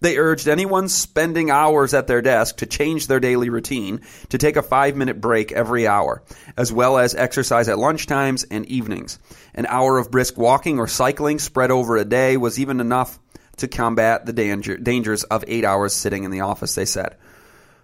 They 0.00 0.18
urged 0.18 0.48
anyone 0.48 0.88
spending 0.88 1.48
hours 1.48 1.94
at 1.94 2.08
their 2.08 2.20
desk 2.20 2.56
to 2.56 2.66
change 2.66 3.06
their 3.06 3.20
daily 3.20 3.50
routine 3.50 4.00
to 4.30 4.38
take 4.38 4.56
a 4.56 4.62
five 4.62 4.96
minute 4.96 5.20
break 5.20 5.52
every 5.52 5.86
hour, 5.86 6.24
as 6.56 6.72
well 6.72 6.98
as 6.98 7.14
exercise 7.14 7.68
at 7.68 7.78
lunchtimes 7.78 8.44
and 8.50 8.66
evenings. 8.66 9.20
An 9.54 9.66
hour 9.66 9.96
of 9.96 10.10
brisk 10.10 10.36
walking 10.36 10.80
or 10.80 10.88
cycling 10.88 11.38
spread 11.38 11.70
over 11.70 11.96
a 11.96 12.04
day 12.04 12.36
was 12.36 12.58
even 12.58 12.80
enough 12.80 13.20
to 13.56 13.68
combat 13.68 14.26
the 14.26 14.32
danger, 14.32 14.76
dangers 14.76 15.24
of 15.24 15.44
eight 15.46 15.64
hours 15.64 15.94
sitting 15.94 16.24
in 16.24 16.30
the 16.30 16.40
office, 16.40 16.74
they 16.74 16.84
said. 16.84 17.16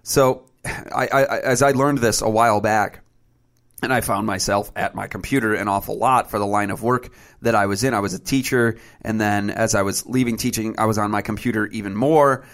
So, 0.03 0.47
I, 0.65 1.09
I, 1.13 1.39
as 1.41 1.63
I 1.63 1.71
learned 1.73 1.99
this 1.99 2.23
a 2.23 2.29
while 2.29 2.61
back, 2.61 3.03
and 3.83 3.93
I 3.93 4.03
found 4.03 4.27
myself 4.27 4.71
at 4.77 4.95
my 4.95 5.07
computer 5.07 5.55
an 5.55 5.69
awful 5.69 5.97
lot 5.97 6.31
for 6.31 6.39
the 6.39 6.47
line 6.47 6.71
of 6.71 6.83
work 6.83 7.09
that 7.43 7.55
I 7.55 7.67
was 7.67 7.83
in. 7.83 7.95
I 7.95 8.01
was 8.01 8.13
a 8.13 8.19
teacher, 8.19 8.79
and 9.01 9.21
then 9.21 9.51
as 9.51 9.75
I 9.75 9.83
was 9.83 10.05
leaving 10.07 10.37
teaching, 10.37 10.75
I 10.79 10.85
was 10.85 10.99
on 10.99 11.11
my 11.11 11.23
computer 11.23 11.67
even 11.69 11.95
more, 11.97 12.45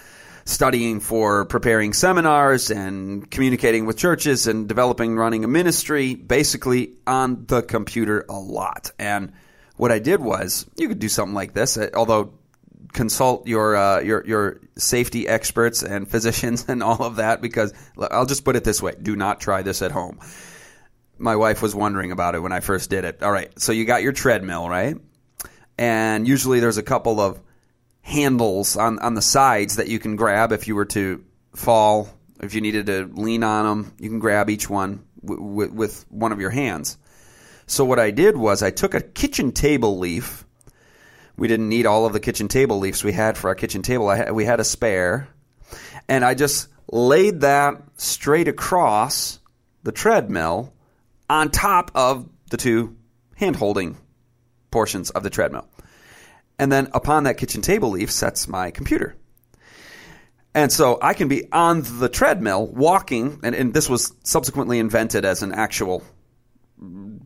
studying 0.44 1.00
for 1.00 1.44
preparing 1.44 1.92
seminars 1.92 2.70
and 2.70 3.28
communicating 3.28 3.87
with 3.87 3.96
churches 3.96 4.46
and 4.46 4.68
developing, 4.68 5.16
running 5.16 5.44
a 5.44 5.49
ministry, 5.49 6.14
basically 6.14 6.92
on 7.06 7.46
the 7.46 7.62
computer 7.62 8.25
a 8.28 8.38
lot. 8.38 8.92
And 8.99 9.32
what 9.76 9.90
I 9.90 9.99
did 9.99 10.20
was, 10.20 10.64
you 10.76 10.88
could 10.88 11.00
do 11.00 11.08
something 11.08 11.35
like 11.35 11.52
this, 11.52 11.76
uh, 11.76 11.90
although 11.94 12.32
consult 12.96 13.46
your 13.46 13.76
uh, 13.76 14.00
your 14.00 14.26
your 14.26 14.60
safety 14.76 15.28
experts 15.28 15.84
and 15.84 16.10
physicians 16.10 16.64
and 16.68 16.82
all 16.82 17.04
of 17.04 17.16
that 17.16 17.40
because 17.40 17.72
I'll 17.96 18.26
just 18.26 18.44
put 18.44 18.56
it 18.56 18.64
this 18.64 18.82
way: 18.82 18.94
do 19.00 19.14
not 19.14 19.40
try 19.40 19.62
this 19.62 19.82
at 19.82 19.92
home 19.92 20.18
my 21.18 21.36
wife 21.36 21.62
was 21.62 21.74
wondering 21.74 22.12
about 22.12 22.34
it 22.34 22.40
when 22.40 22.52
I 22.52 22.60
first 22.60 22.90
did 22.90 23.04
it. 23.04 23.22
All 23.22 23.32
right, 23.32 23.50
so 23.58 23.72
you 23.72 23.84
got 23.84 24.02
your 24.02 24.12
treadmill, 24.12 24.68
right? 24.68 24.96
And 25.78 26.26
usually 26.26 26.60
there's 26.60 26.78
a 26.78 26.82
couple 26.82 27.20
of 27.20 27.40
handles 28.02 28.76
on, 28.76 28.98
on 29.00 29.14
the 29.14 29.22
sides 29.22 29.76
that 29.76 29.88
you 29.88 29.98
can 29.98 30.16
grab 30.16 30.52
if 30.52 30.68
you 30.68 30.74
were 30.74 30.84
to 30.86 31.24
fall. 31.54 32.08
If 32.40 32.54
you 32.54 32.60
needed 32.60 32.86
to 32.86 33.10
lean 33.12 33.42
on 33.42 33.64
them, 33.64 33.94
you 33.98 34.08
can 34.08 34.18
grab 34.18 34.50
each 34.50 34.68
one 34.68 35.04
w- 35.22 35.40
w- 35.40 35.72
with 35.72 36.04
one 36.10 36.32
of 36.32 36.40
your 36.40 36.50
hands. 36.50 36.98
So 37.66 37.84
what 37.84 37.98
I 37.98 38.10
did 38.10 38.36
was 38.36 38.62
I 38.62 38.70
took 38.70 38.94
a 38.94 39.00
kitchen 39.00 39.52
table 39.52 39.98
leaf. 39.98 40.45
We 41.36 41.48
didn't 41.48 41.68
need 41.68 41.86
all 41.86 42.06
of 42.06 42.12
the 42.12 42.20
kitchen 42.20 42.48
table 42.48 42.78
leaves 42.78 43.04
we 43.04 43.12
had 43.12 43.36
for 43.36 43.48
our 43.48 43.54
kitchen 43.54 43.82
table. 43.82 44.14
Ha- 44.14 44.32
we 44.32 44.44
had 44.44 44.60
a 44.60 44.64
spare, 44.64 45.28
and 46.08 46.24
I 46.24 46.34
just 46.34 46.68
laid 46.90 47.40
that 47.40 47.82
straight 47.96 48.48
across 48.48 49.38
the 49.82 49.92
treadmill 49.92 50.72
on 51.28 51.50
top 51.50 51.90
of 51.94 52.28
the 52.50 52.56
two 52.56 52.96
hand 53.36 53.56
holding 53.56 53.96
portions 54.70 55.10
of 55.10 55.22
the 55.22 55.30
treadmill. 55.30 55.68
And 56.58 56.72
then 56.72 56.88
upon 56.94 57.24
that 57.24 57.36
kitchen 57.36 57.60
table 57.60 57.90
leaf 57.90 58.10
sets 58.10 58.48
my 58.48 58.70
computer. 58.70 59.16
And 60.54 60.72
so 60.72 60.98
I 61.02 61.12
can 61.12 61.28
be 61.28 61.52
on 61.52 61.82
the 61.84 62.08
treadmill 62.08 62.66
walking, 62.66 63.40
and, 63.42 63.54
and 63.54 63.74
this 63.74 63.90
was 63.90 64.14
subsequently 64.24 64.78
invented 64.78 65.26
as 65.26 65.42
an 65.42 65.52
actual 65.52 66.02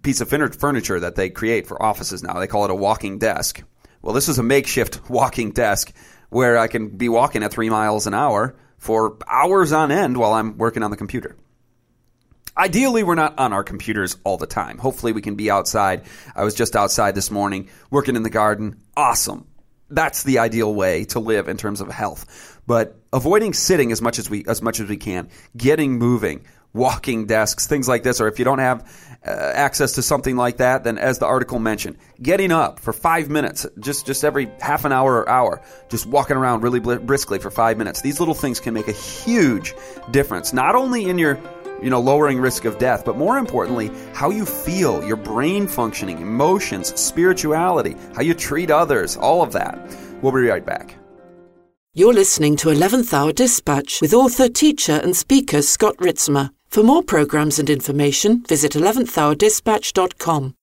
piece 0.02 0.20
of 0.20 0.28
furniture 0.28 0.98
that 0.98 1.14
they 1.14 1.30
create 1.30 1.68
for 1.68 1.80
offices 1.80 2.24
now. 2.24 2.40
They 2.40 2.48
call 2.48 2.64
it 2.64 2.72
a 2.72 2.74
walking 2.74 3.18
desk. 3.18 3.62
Well, 4.02 4.14
this 4.14 4.28
is 4.28 4.38
a 4.38 4.42
makeshift 4.42 5.10
walking 5.10 5.50
desk 5.50 5.92
where 6.30 6.56
I 6.56 6.68
can 6.68 6.88
be 6.88 7.08
walking 7.08 7.42
at 7.42 7.52
three 7.52 7.70
miles 7.70 8.06
an 8.06 8.14
hour 8.14 8.54
for 8.78 9.18
hours 9.28 9.72
on 9.72 9.90
end 9.90 10.16
while 10.16 10.32
I'm 10.32 10.56
working 10.56 10.82
on 10.82 10.90
the 10.90 10.96
computer. 10.96 11.36
Ideally, 12.56 13.02
we're 13.02 13.14
not 13.14 13.38
on 13.38 13.52
our 13.52 13.62
computers 13.62 14.16
all 14.24 14.36
the 14.36 14.46
time. 14.46 14.78
Hopefully, 14.78 15.12
we 15.12 15.22
can 15.22 15.34
be 15.34 15.50
outside. 15.50 16.02
I 16.34 16.44
was 16.44 16.54
just 16.54 16.76
outside 16.76 17.14
this 17.14 17.30
morning 17.30 17.68
working 17.90 18.16
in 18.16 18.22
the 18.22 18.30
garden. 18.30 18.80
Awesome. 18.96 19.46
That's 19.88 20.22
the 20.22 20.38
ideal 20.38 20.74
way 20.74 21.04
to 21.06 21.20
live 21.20 21.48
in 21.48 21.56
terms 21.56 21.80
of 21.80 21.90
health. 21.90 22.58
But 22.66 22.96
avoiding 23.12 23.54
sitting 23.54 23.92
as 23.92 24.00
much 24.02 24.18
as 24.18 24.30
we 24.30 24.44
as 24.46 24.62
much 24.62 24.80
as 24.80 24.88
we 24.88 24.96
can, 24.96 25.28
getting 25.56 25.98
moving, 25.98 26.44
walking 26.72 27.26
desks, 27.26 27.66
things 27.66 27.88
like 27.88 28.02
this, 28.02 28.20
or 28.20 28.28
if 28.28 28.38
you 28.38 28.44
don't 28.44 28.58
have 28.58 28.88
uh, 29.26 29.30
access 29.30 29.92
to 29.92 30.02
something 30.02 30.36
like 30.36 30.58
that, 30.58 30.84
then 30.84 30.98
as 30.98 31.18
the 31.18 31.26
article 31.26 31.58
mentioned, 31.58 31.96
getting 32.22 32.52
up 32.52 32.80
for 32.80 32.92
five 32.92 33.28
minutes, 33.28 33.66
just 33.78 34.06
just 34.06 34.24
every 34.24 34.50
half 34.60 34.84
an 34.84 34.92
hour 34.92 35.16
or 35.16 35.28
hour, 35.28 35.62
just 35.88 36.06
walking 36.06 36.36
around 36.36 36.62
really 36.62 36.80
briskly 36.80 37.38
for 37.38 37.50
five 37.50 37.76
minutes. 37.76 38.00
These 38.00 38.20
little 38.20 38.34
things 38.34 38.60
can 38.60 38.74
make 38.74 38.88
a 38.88 38.92
huge 38.92 39.74
difference, 40.10 40.52
not 40.52 40.74
only 40.74 41.08
in 41.08 41.18
your 41.18 41.38
you 41.82 41.88
know, 41.88 42.00
lowering 42.00 42.38
risk 42.38 42.64
of 42.64 42.78
death, 42.78 43.04
but 43.04 43.16
more 43.16 43.38
importantly, 43.38 43.90
how 44.12 44.30
you 44.30 44.44
feel, 44.44 45.02
your 45.04 45.16
brain 45.16 45.66
functioning, 45.66 46.20
emotions, 46.20 46.98
spirituality, 47.00 47.96
how 48.14 48.22
you 48.22 48.34
treat 48.34 48.70
others, 48.70 49.16
all 49.16 49.42
of 49.42 49.52
that. 49.52 49.78
We'll 50.22 50.32
be 50.32 50.40
right 50.40 50.64
back. 50.64 50.94
You're 51.94 52.14
listening 52.14 52.56
to 52.58 52.68
11th 52.68 53.12
Hour 53.12 53.32
Dispatch 53.32 54.00
with 54.00 54.14
author, 54.14 54.48
teacher, 54.48 55.00
and 55.02 55.16
speaker 55.16 55.62
Scott 55.62 55.96
Ritzema. 55.96 56.50
For 56.70 56.84
more 56.84 57.02
programs 57.02 57.58
and 57.58 57.68
information, 57.68 58.44
visit 58.46 58.72
11thhourdispatch.com. 58.72 60.54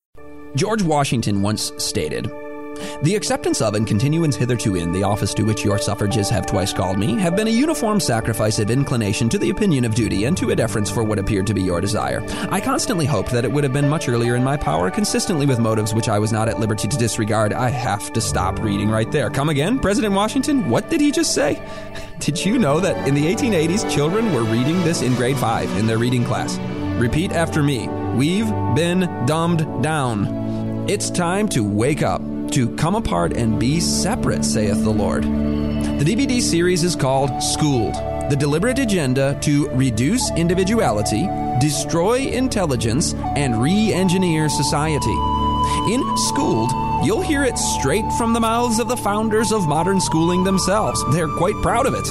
George 0.56 0.82
Washington 0.82 1.42
once 1.42 1.74
stated, 1.78 2.32
the 3.04 3.16
acceptance 3.16 3.62
of 3.62 3.76
and 3.76 3.88
continuance 3.88 4.36
hitherto 4.36 4.76
in 4.76 4.92
the 4.92 5.04
office 5.04 5.34
to 5.34 5.44
which 5.44 5.64
your 5.64 5.78
suffrages 5.78 6.30
have 6.30 6.46
twice 6.46 6.74
called 6.74 6.98
me 6.98 7.18
have 7.20 7.36
been 7.36 7.48
a 7.48 7.52
uniform 7.52 8.00
sacrifice 8.00 8.60
of 8.60 8.70
inclination 8.70 9.30
to 9.30 9.38
the 9.38 9.50
opinion 9.50 9.86
of 9.86 9.96
duty 9.96 10.26
and 10.26 10.38
to 10.38 10.52
a 10.52 10.56
deference 10.56 10.90
for 10.90 11.04
what 11.04 11.20
appeared 11.20 11.48
to 11.48 11.54
be 11.54 11.62
your 11.62 11.82
desire. 11.82 12.26
I 12.50 12.62
constantly 12.62 13.06
hoped 13.06 13.32
that 13.32 13.46
it 13.46 13.52
would 13.52 13.64
have 13.64 13.74
been 13.74 13.90
much 13.90 14.08
earlier 14.10 14.36
in 14.36 14.44
my 14.44 14.58
power, 14.58 14.90
consistently 14.90 15.46
with 15.46 15.60
motives 15.60 15.94
which 15.94 16.10
I 16.10 16.20
was 16.20 16.32
not 16.32 16.50
at 16.50 16.60
liberty 16.60 16.88
to 16.88 16.98
disregard. 16.98 17.54
I 17.54 17.70
have 17.70 18.14
to 18.14 18.22
stop 18.22 18.60
reading 18.60 18.90
right 18.90 19.12
there. 19.12 19.30
Come 19.30 19.50
again, 19.50 19.80
President 19.80 20.14
Washington? 20.14 20.70
What 20.70 20.90
did 20.90 21.02
he 21.02 21.12
just 21.12 21.34
say? 21.34 21.62
Did 22.20 22.44
you 22.44 22.58
know 22.58 22.80
that 22.80 23.08
in 23.08 23.14
the 23.14 23.26
1880s, 23.28 23.90
children 23.92 24.34
were 24.34 24.44
reading 24.44 24.84
this 24.84 25.04
in 25.04 25.14
grade 25.14 25.38
5 25.38 25.78
in 25.78 25.86
their 25.86 26.00
reading 26.00 26.26
class? 26.26 26.58
Repeat 27.00 27.32
after 27.32 27.62
me. 27.62 27.88
We've 28.16 28.50
been 28.76 29.02
dumbed 29.28 29.84
down. 29.84 30.88
It's 30.90 31.12
time 31.12 31.48
to 31.50 31.64
wake 31.64 32.02
up 32.02 32.22
to 32.52 32.76
come 32.76 32.96
apart 32.96 33.36
and 33.36 33.60
be 33.60 33.80
separate, 33.80 34.44
saith 34.44 34.84
the 34.84 34.90
Lord. 34.90 35.24
The 35.24 36.06
DVD 36.06 36.42
series 36.42 36.84
is 36.84 36.96
called 36.96 37.42
Schooled 37.42 37.96
The 38.30 38.36
Deliberate 38.38 38.80
Agenda 38.80 39.38
to 39.42 39.70
Reduce 39.70 40.32
Individuality, 40.32 41.28
Destroy 41.60 42.20
Intelligence, 42.20 43.14
and 43.36 43.62
Re 43.62 43.94
Engineer 43.94 44.50
Society. 44.50 45.18
In 45.92 46.04
Schooled, 46.18 46.72
you'll 47.06 47.22
hear 47.22 47.44
it 47.44 47.58
straight 47.58 48.06
from 48.18 48.34
the 48.34 48.40
mouths 48.40 48.80
of 48.80 48.88
the 48.88 48.98
founders 48.98 49.52
of 49.52 49.68
modern 49.68 50.00
schooling 50.00 50.44
themselves. 50.44 51.04
They're 51.14 51.28
quite 51.28 51.56
proud 51.62 51.86
of 51.86 51.94
it. 51.94 52.08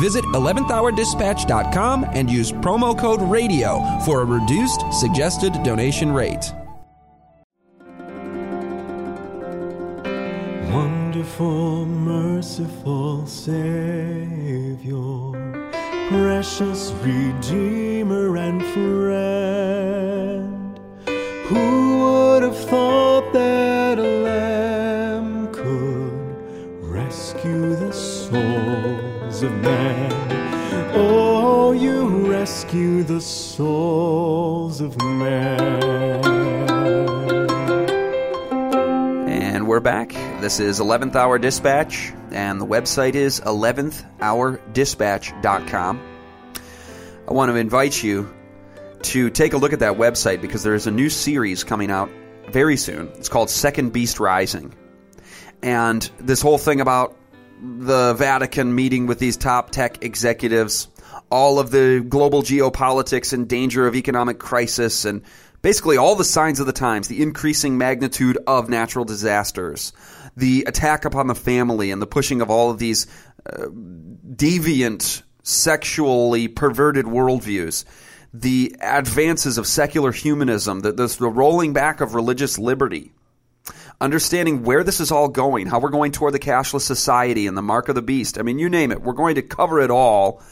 Visit 0.00 0.24
11thhourdispatch.com 0.26 2.06
and 2.12 2.30
use 2.30 2.52
promo 2.52 2.98
code 2.98 3.20
RADIO 3.20 4.00
for 4.04 4.22
a 4.22 4.24
reduced 4.24 4.84
suggested 4.92 5.52
donation 5.62 6.12
rate. 6.12 6.52
Wonderful, 11.38 11.86
merciful 11.86 13.26
Savior, 13.26 14.96
precious 16.08 16.92
Redeemer 17.04 18.36
and 18.36 18.60
friend. 18.74 20.00
Who 21.46 21.98
would 22.00 22.42
have 22.42 22.58
thought 22.58 23.32
that 23.32 24.00
a 24.00 24.02
lamb 24.02 25.52
could 25.52 26.10
rescue 26.82 27.76
the 27.76 27.92
souls 27.92 29.42
of 29.44 29.52
men? 29.62 30.12
Oh, 30.94 31.70
you 31.70 32.08
rescue 32.28 33.04
the 33.04 33.20
souls 33.20 34.80
of 34.80 35.00
men. 35.00 35.60
And 39.28 39.68
we're 39.68 39.78
back. 39.78 40.17
This 40.40 40.60
is 40.60 40.78
11th 40.78 41.16
Hour 41.16 41.40
Dispatch, 41.40 42.12
and 42.30 42.60
the 42.60 42.64
website 42.64 43.16
is 43.16 43.40
11thhourdispatch.com. 43.40 46.00
I 47.26 47.32
want 47.32 47.50
to 47.50 47.56
invite 47.56 48.04
you 48.04 48.32
to 49.02 49.30
take 49.30 49.52
a 49.52 49.56
look 49.56 49.72
at 49.72 49.80
that 49.80 49.94
website 49.94 50.40
because 50.40 50.62
there 50.62 50.76
is 50.76 50.86
a 50.86 50.92
new 50.92 51.10
series 51.10 51.64
coming 51.64 51.90
out 51.90 52.08
very 52.50 52.76
soon. 52.76 53.08
It's 53.16 53.28
called 53.28 53.50
Second 53.50 53.92
Beast 53.92 54.20
Rising. 54.20 54.72
And 55.60 56.08
this 56.20 56.40
whole 56.40 56.58
thing 56.58 56.80
about 56.80 57.16
the 57.60 58.14
Vatican 58.14 58.76
meeting 58.76 59.08
with 59.08 59.18
these 59.18 59.36
top 59.36 59.70
tech 59.70 60.04
executives, 60.04 60.86
all 61.32 61.58
of 61.58 61.72
the 61.72 62.06
global 62.08 62.42
geopolitics 62.42 63.32
and 63.32 63.48
danger 63.48 63.88
of 63.88 63.96
economic 63.96 64.38
crisis, 64.38 65.04
and 65.04 65.22
basically 65.62 65.96
all 65.96 66.14
the 66.14 66.24
signs 66.24 66.60
of 66.60 66.66
the 66.66 66.72
times, 66.72 67.08
the 67.08 67.22
increasing 67.22 67.78
magnitude 67.78 68.38
of 68.46 68.68
natural 68.68 69.04
disasters, 69.04 69.92
the 70.36 70.64
attack 70.66 71.04
upon 71.04 71.26
the 71.26 71.34
family, 71.34 71.90
and 71.90 72.00
the 72.00 72.06
pushing 72.06 72.40
of 72.40 72.50
all 72.50 72.70
of 72.70 72.78
these 72.78 73.06
uh, 73.46 73.66
deviant, 73.66 75.22
sexually 75.42 76.46
perverted 76.46 77.06
worldviews 77.06 77.84
the 78.32 78.76
advances 78.80 79.58
of 79.58 79.66
secular 79.66 80.12
humanism, 80.12 80.80
the, 80.80 80.92
the, 80.92 81.06
the 81.06 81.28
rolling 81.28 81.72
back 81.72 82.00
of 82.00 82.14
religious 82.14 82.58
liberty, 82.58 83.12
understanding 84.00 84.62
where 84.62 84.84
this 84.84 85.00
is 85.00 85.10
all 85.10 85.28
going, 85.28 85.66
how 85.66 85.78
we're 85.78 85.88
going 85.88 86.12
toward 86.12 86.34
the 86.34 86.38
cashless 86.38 86.82
society 86.82 87.46
and 87.46 87.56
the 87.56 87.62
mark 87.62 87.88
of 87.88 87.94
the 87.94 88.02
beast. 88.02 88.38
I 88.38 88.42
mean, 88.42 88.58
you 88.58 88.68
name 88.68 88.92
it. 88.92 89.02
We're 89.02 89.14
going 89.14 89.36
to 89.36 89.42
cover 89.42 89.80
it 89.80 89.90
all. 89.90 90.42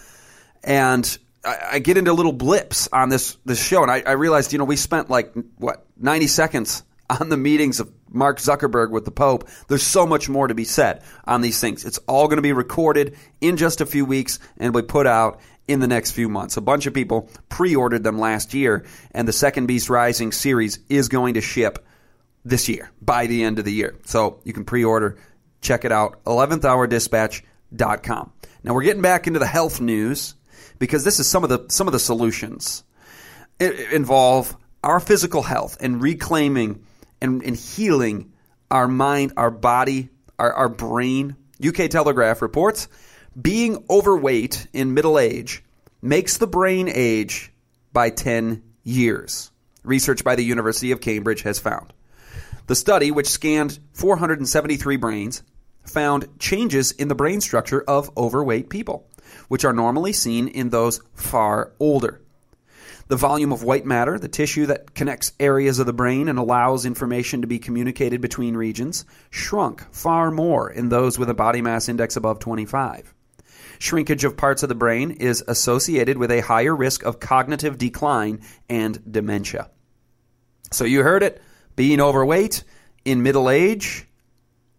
And 0.64 1.16
I, 1.46 1.68
I 1.72 1.78
get 1.78 1.96
into 1.96 2.12
little 2.12 2.32
blips 2.32 2.88
on 2.92 3.08
this, 3.08 3.36
this 3.44 3.62
show, 3.62 3.82
and 3.82 3.90
I, 3.90 4.02
I 4.06 4.12
realized, 4.12 4.52
you 4.52 4.58
know, 4.58 4.64
we 4.64 4.76
spent 4.76 5.08
like, 5.08 5.32
what, 5.56 5.86
90 5.96 6.26
seconds 6.26 6.82
on 7.08 7.28
the 7.28 7.36
meetings 7.36 7.80
of 7.80 7.90
Mark 8.10 8.38
Zuckerberg 8.38 8.90
with 8.90 9.04
the 9.04 9.10
Pope. 9.10 9.48
There's 9.68 9.82
so 9.82 10.06
much 10.06 10.28
more 10.28 10.46
to 10.48 10.54
be 10.54 10.64
said 10.64 11.02
on 11.24 11.40
these 11.40 11.60
things. 11.60 11.84
It's 11.84 11.98
all 12.08 12.26
going 12.26 12.38
to 12.38 12.42
be 12.42 12.52
recorded 12.52 13.16
in 13.40 13.56
just 13.56 13.80
a 13.80 13.86
few 13.86 14.04
weeks 14.04 14.38
and 14.58 14.72
be 14.72 14.82
put 14.82 15.06
out 15.06 15.40
in 15.68 15.78
the 15.80 15.88
next 15.88 16.12
few 16.12 16.28
months. 16.28 16.56
A 16.56 16.60
bunch 16.60 16.86
of 16.86 16.94
people 16.94 17.28
pre 17.48 17.74
ordered 17.76 18.04
them 18.04 18.18
last 18.18 18.54
year, 18.54 18.84
and 19.12 19.26
the 19.26 19.32
Second 19.32 19.66
Beast 19.66 19.90
Rising 19.90 20.30
series 20.32 20.78
is 20.88 21.08
going 21.08 21.34
to 21.34 21.40
ship 21.40 21.84
this 22.44 22.68
year 22.68 22.90
by 23.02 23.26
the 23.26 23.42
end 23.44 23.58
of 23.58 23.64
the 23.64 23.72
year. 23.72 23.96
So 24.04 24.38
you 24.44 24.52
can 24.52 24.64
pre 24.64 24.84
order. 24.84 25.18
Check 25.60 25.84
it 25.84 25.90
out 25.90 26.22
11thhourdispatch.com. 26.24 28.32
Now 28.62 28.74
we're 28.74 28.82
getting 28.82 29.02
back 29.02 29.26
into 29.26 29.40
the 29.40 29.46
health 29.46 29.80
news 29.80 30.35
because 30.78 31.04
this 31.04 31.20
is 31.20 31.28
some 31.28 31.44
of 31.44 31.50
the 31.50 31.66
some 31.68 31.86
of 31.86 31.92
the 31.92 31.98
solutions 31.98 32.84
it 33.58 33.92
involve 33.92 34.56
our 34.82 35.00
physical 35.00 35.42
health 35.42 35.76
and 35.80 36.00
reclaiming 36.00 36.84
and, 37.20 37.42
and 37.42 37.56
healing 37.56 38.32
our 38.70 38.88
mind, 38.88 39.32
our 39.36 39.50
body, 39.50 40.10
our, 40.38 40.52
our 40.52 40.68
brain. 40.68 41.36
UK 41.64 41.88
Telegraph 41.88 42.42
reports 42.42 42.88
being 43.40 43.84
overweight 43.88 44.66
in 44.72 44.94
middle 44.94 45.18
age 45.18 45.62
makes 46.02 46.36
the 46.36 46.46
brain 46.46 46.90
age 46.92 47.52
by 47.92 48.10
10 48.10 48.62
years. 48.84 49.50
Research 49.82 50.24
by 50.24 50.34
the 50.34 50.44
University 50.44 50.92
of 50.92 51.00
Cambridge 51.00 51.42
has 51.42 51.58
found. 51.58 51.92
The 52.66 52.74
study, 52.74 53.10
which 53.10 53.28
scanned 53.28 53.78
473 53.92 54.96
brains, 54.96 55.42
found 55.84 56.28
changes 56.38 56.90
in 56.92 57.08
the 57.08 57.14
brain 57.14 57.40
structure 57.40 57.82
of 57.82 58.10
overweight 58.16 58.68
people, 58.68 59.05
which 59.48 59.64
are 59.64 59.72
normally 59.72 60.12
seen 60.12 60.48
in 60.48 60.70
those 60.70 61.00
far 61.14 61.72
older. 61.78 62.20
The 63.08 63.16
volume 63.16 63.52
of 63.52 63.62
white 63.62 63.86
matter, 63.86 64.18
the 64.18 64.28
tissue 64.28 64.66
that 64.66 64.94
connects 64.94 65.32
areas 65.38 65.78
of 65.78 65.86
the 65.86 65.92
brain 65.92 66.28
and 66.28 66.40
allows 66.40 66.84
information 66.84 67.42
to 67.42 67.46
be 67.46 67.60
communicated 67.60 68.20
between 68.20 68.56
regions, 68.56 69.04
shrunk 69.30 69.84
far 69.92 70.32
more 70.32 70.68
in 70.68 70.88
those 70.88 71.16
with 71.16 71.30
a 71.30 71.34
body 71.34 71.62
mass 71.62 71.88
index 71.88 72.16
above 72.16 72.40
25. 72.40 73.14
Shrinkage 73.78 74.24
of 74.24 74.36
parts 74.36 74.64
of 74.64 74.68
the 74.68 74.74
brain 74.74 75.12
is 75.12 75.44
associated 75.46 76.18
with 76.18 76.32
a 76.32 76.40
higher 76.40 76.74
risk 76.74 77.04
of 77.04 77.20
cognitive 77.20 77.78
decline 77.78 78.40
and 78.68 79.00
dementia. 79.10 79.70
So 80.72 80.84
you 80.84 81.02
heard 81.02 81.22
it. 81.22 81.40
Being 81.76 82.00
overweight 82.00 82.64
in 83.04 83.22
middle 83.22 83.48
age 83.50 84.08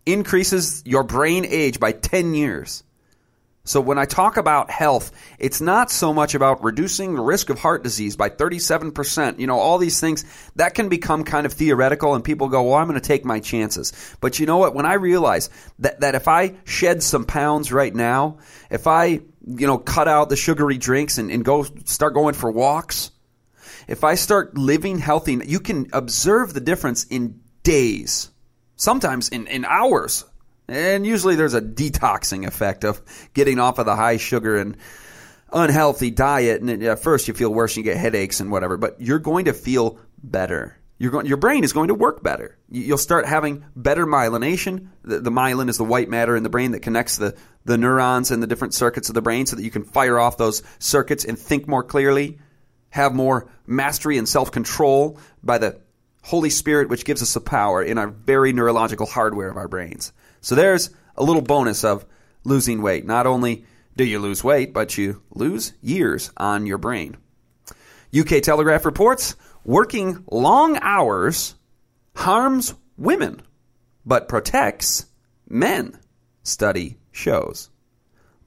increases 0.06 0.84
your 0.86 1.04
brain 1.04 1.46
age 1.46 1.80
by 1.80 1.92
10 1.92 2.34
years. 2.34 2.84
So 3.68 3.82
when 3.82 3.98
I 3.98 4.06
talk 4.06 4.38
about 4.38 4.72
health, 4.72 5.12
it's 5.40 5.60
not 5.60 5.92
so 5.92 6.14
much 6.14 6.36
about 6.36 6.64
reducing 6.64 7.16
the 7.16 7.22
risk 7.22 7.50
of 7.50 7.60
heart 7.60 7.84
disease 7.84 8.16
by 8.16 8.30
37%. 8.30 9.40
You 9.40 9.48
know, 9.48 9.60
all 9.60 9.78
these 9.78 10.00
things 10.00 10.24
that 10.56 10.74
can 10.74 10.88
become 10.88 11.26
kind 11.26 11.46
of 11.46 11.52
theoretical 11.52 12.16
and 12.16 12.24
people 12.24 12.48
go, 12.48 12.64
well, 12.64 12.76
I'm 12.76 12.88
going 12.88 13.00
to 13.00 13.06
take 13.06 13.26
my 13.26 13.42
chances. 13.42 13.92
But 14.22 14.40
you 14.40 14.46
know 14.46 14.58
what? 14.58 14.74
When 14.74 14.86
I 14.86 14.94
realize 14.94 15.50
that, 15.80 16.00
that 16.00 16.16
if 16.16 16.30
I 16.30 16.56
shed 16.64 17.04
some 17.04 17.26
pounds 17.26 17.74
right 17.74 17.94
now, 17.94 18.38
if 18.72 18.88
I, 18.88 19.06
you 19.06 19.68
know, 19.68 19.78
cut 19.78 20.08
out 20.08 20.30
the 20.30 20.38
sugary 20.38 20.78
drinks 20.78 21.18
and, 21.18 21.30
and 21.30 21.44
go 21.44 21.64
start 21.84 22.14
going 22.14 22.36
for 22.36 22.50
walks, 22.50 23.12
if 23.90 24.06
I 24.06 24.16
start 24.16 24.58
living 24.58 24.98
healthy, 24.98 25.42
you 25.46 25.60
can 25.60 25.88
observe 25.92 26.54
the 26.54 26.62
difference 26.62 27.04
in 27.04 27.42
days, 27.64 28.30
sometimes 28.78 29.28
in, 29.28 29.48
in 29.48 29.66
hours. 29.66 30.24
And 30.68 31.06
usually 31.06 31.36
there's 31.36 31.54
a 31.54 31.62
detoxing 31.62 32.46
effect 32.46 32.84
of 32.84 33.02
getting 33.34 33.60
off 33.60 33.80
of 33.80 33.86
the 33.86 33.96
high 33.96 34.18
sugar 34.18 34.58
and 34.58 34.78
unhealthy 35.52 36.12
diet. 36.12 36.62
And 36.62 36.84
at 36.84 37.00
first 37.00 37.28
you 37.28 37.34
feel 37.34 37.54
worse, 37.54 37.76
and 37.76 37.86
you 37.86 37.92
get 37.92 38.00
headaches 38.00 38.40
and 38.40 38.52
whatever, 38.52 38.78
but 38.78 39.00
you're 39.00 39.20
going 39.20 39.46
to 39.46 39.54
feel 39.54 40.00
better. 40.22 40.78
Going, 41.00 41.28
your 41.28 41.38
brain 41.38 41.64
is 41.64 41.74
going 41.74 41.90
to 41.90 41.94
work 41.94 42.24
better. 42.24 42.58
You'll 42.70 42.98
start 42.98 43.28
having 43.28 43.64
better 43.76 44.08
myelination. 44.08 44.88
The, 45.04 45.20
the 45.20 45.30
myelin 45.30 45.70
is 45.70 45.78
the 45.78 45.84
white 45.84 46.10
matter 46.10 46.36
in 46.36 46.42
the 46.42 46.50
brain 46.50 46.72
that 46.72 46.82
connects 46.82 47.18
the, 47.18 47.38
the 47.66 47.78
neurons 47.78 48.32
and 48.32 48.42
the 48.42 48.48
different 48.48 48.74
circuits 48.74 49.08
of 49.08 49.14
the 49.14 49.22
brain 49.22 49.46
so 49.46 49.56
that 49.56 49.64
you 49.64 49.70
can 49.70 49.84
fire 49.84 50.18
off 50.18 50.38
those 50.38 50.64
circuits 50.80 51.24
and 51.24 51.38
think 51.38 51.68
more 51.68 51.84
clearly, 51.84 52.40
have 52.90 53.14
more 53.14 53.48
mastery 53.68 54.18
and 54.18 54.28
self 54.28 54.52
control 54.52 55.20
by 55.44 55.60
the 55.60 55.80
Holy 56.24 56.50
Spirit, 56.50 56.90
which 56.90 57.06
gives 57.06 57.22
us 57.22 57.36
the 57.36 57.42
power 57.42 57.84
in 57.84 58.00
our 58.00 58.08
very 58.08 58.52
neurological 58.52 59.06
hardware 59.06 59.50
of 59.50 59.56
our 59.56 59.68
brains. 59.68 60.12
So 60.48 60.56
there's 60.56 60.92
a 61.18 61.26
little 61.26 61.42
bonus 61.42 61.84
of 61.84 62.06
losing 62.46 62.82
weight. 62.82 63.06
Not 63.06 63.28
only 63.28 63.66
do 63.98 64.06
you 64.06 64.18
lose 64.18 64.46
weight, 64.46 64.74
but 64.74 64.98
you 64.98 65.22
lose 65.30 65.74
years 65.82 66.32
on 66.38 66.66
your 66.66 66.78
brain. 66.78 67.18
UK 68.18 68.42
Telegraph 68.42 68.86
reports 68.86 69.36
working 69.66 70.24
long 70.32 70.80
hours 70.82 71.56
harms 72.16 72.74
women, 72.98 73.42
but 74.06 74.30
protects 74.30 75.08
men, 75.50 76.00
study 76.44 76.96
shows. 77.12 77.70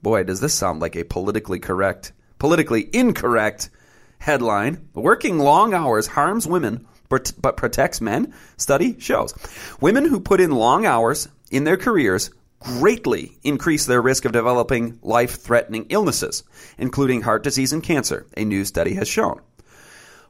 Boy, 0.01 0.23
does 0.23 0.39
this 0.39 0.55
sound 0.55 0.79
like 0.79 0.95
a 0.95 1.03
politically 1.03 1.59
correct, 1.59 2.13
politically 2.39 2.89
incorrect 2.91 3.69
headline. 4.17 4.89
Working 4.95 5.37
long 5.37 5.75
hours 5.75 6.07
harms 6.07 6.47
women, 6.47 6.87
but 7.09 7.57
protects 7.57 8.01
men, 8.01 8.33
study 8.57 8.99
shows. 8.99 9.35
Women 9.79 10.05
who 10.05 10.19
put 10.19 10.41
in 10.41 10.49
long 10.49 10.87
hours 10.87 11.27
in 11.51 11.65
their 11.65 11.77
careers 11.77 12.31
greatly 12.59 13.37
increase 13.43 13.85
their 13.85 14.01
risk 14.01 14.25
of 14.25 14.31
developing 14.31 14.99
life 15.01 15.41
threatening 15.41 15.85
illnesses, 15.89 16.43
including 16.77 17.21
heart 17.21 17.43
disease 17.43 17.73
and 17.73 17.83
cancer, 17.83 18.25
a 18.37 18.45
new 18.45 18.63
study 18.65 18.93
has 18.95 19.07
shown. 19.07 19.41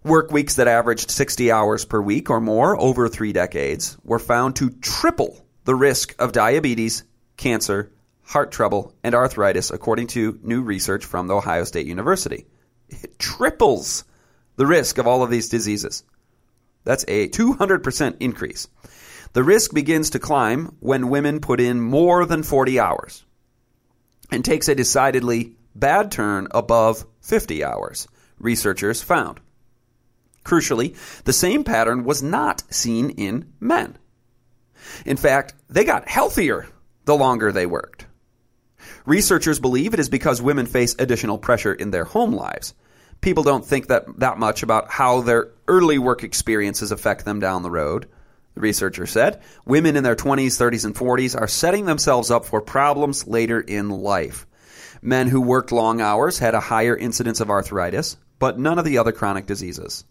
Work 0.03 0.31
weeks 0.31 0.55
that 0.55 0.67
averaged 0.67 1.12
60 1.12 1.51
hours 1.51 1.86
per 1.86 2.01
week 2.01 2.29
or 2.29 2.41
more 2.41 2.79
over 2.79 3.07
three 3.07 3.34
decades 3.34 3.97
were 4.03 4.17
found 4.17 4.55
to 4.55 4.71
triple 4.71 5.45
the 5.65 5.75
risk 5.75 6.15
of 6.19 6.31
diabetes, 6.31 7.03
cancer, 7.38 7.91
heart 8.23 8.51
trouble, 8.51 8.95
and 9.03 9.13
arthritis, 9.13 9.69
according 9.69 10.07
to 10.07 10.39
new 10.41 10.63
research 10.63 11.05
from 11.05 11.27
the 11.27 11.36
Ohio 11.36 11.65
State 11.65 11.86
University. 11.86 12.47
It 12.89 13.19
triples 13.19 14.05
the 14.55 14.65
risk 14.65 14.97
of 14.97 15.05
all 15.05 15.21
of 15.21 15.29
these 15.29 15.49
diseases. 15.49 16.03
That's 16.84 17.05
a 17.07 17.29
200% 17.29 18.17
increase. 18.19 18.67
The 19.34 19.44
risk 19.44 19.74
begins 19.74 20.10
to 20.12 20.20
climb 20.20 20.76
when 20.80 21.10
women 21.10 21.39
put 21.39 21.62
in 21.62 21.80
more 21.80 22.26
than 22.26 22.44
40 22.44 22.80
hours 22.80 23.24
and 24.32 24.44
takes 24.44 24.67
a 24.67 24.76
decidedly 24.76 25.56
bad 25.76 26.12
turn 26.12 26.48
above 26.52 27.06
50 27.22 27.63
hours, 27.63 28.08
researchers 28.39 29.02
found. 29.02 29.39
Crucially, 30.44 30.96
the 31.24 31.34
same 31.34 31.63
pattern 31.63 32.04
was 32.04 32.24
not 32.24 32.63
seen 32.74 33.12
in 33.12 33.54
men. 33.60 33.98
In 35.06 35.17
fact, 35.17 35.54
they 35.70 35.86
got 35.86 36.10
healthier 36.10 36.67
the 37.06 37.15
longer 37.15 37.52
they 37.52 37.65
worked. 37.65 38.08
Researchers 39.06 39.60
believe 39.60 39.94
it 39.94 40.00
is 40.00 40.10
because 40.10 40.41
women 40.41 40.65
face 40.65 40.96
additional 40.98 41.38
pressure 41.38 41.74
in 41.74 41.91
their 41.91 42.06
home 42.06 42.34
lives, 42.34 42.74
people 43.22 43.44
don't 43.44 43.65
think 43.65 43.88
that 43.88 44.20
that 44.20 44.39
much 44.39 44.63
about 44.63 44.89
how 44.91 45.22
their 45.22 45.52
early 45.67 45.98
work 45.98 46.24
experiences 46.24 46.91
affect 46.91 47.26
them 47.26 47.39
down 47.39 47.63
the 47.63 47.72
road. 47.72 48.08
The 48.53 48.61
researcher 48.61 49.05
said 49.05 49.41
women 49.65 49.95
in 49.95 50.03
their 50.03 50.15
20s, 50.15 50.57
30s, 50.57 50.85
and 50.85 50.95
40s 50.95 51.39
are 51.39 51.47
setting 51.47 51.85
themselves 51.85 52.29
up 52.29 52.45
for 52.45 52.61
problems 52.61 53.27
later 53.27 53.59
in 53.59 53.89
life. 53.89 54.45
Men 55.01 55.27
who 55.27 55.41
worked 55.41 55.71
long 55.71 56.01
hours 56.01 56.39
had 56.39 56.53
a 56.53 56.59
higher 56.59 56.95
incidence 56.95 57.39
of 57.39 57.49
arthritis, 57.49 58.17
but 58.39 58.59
none 58.59 58.77
of 58.77 58.85
the 58.85 58.97
other 58.97 59.11
chronic 59.11 59.45
diseases. 59.45 60.05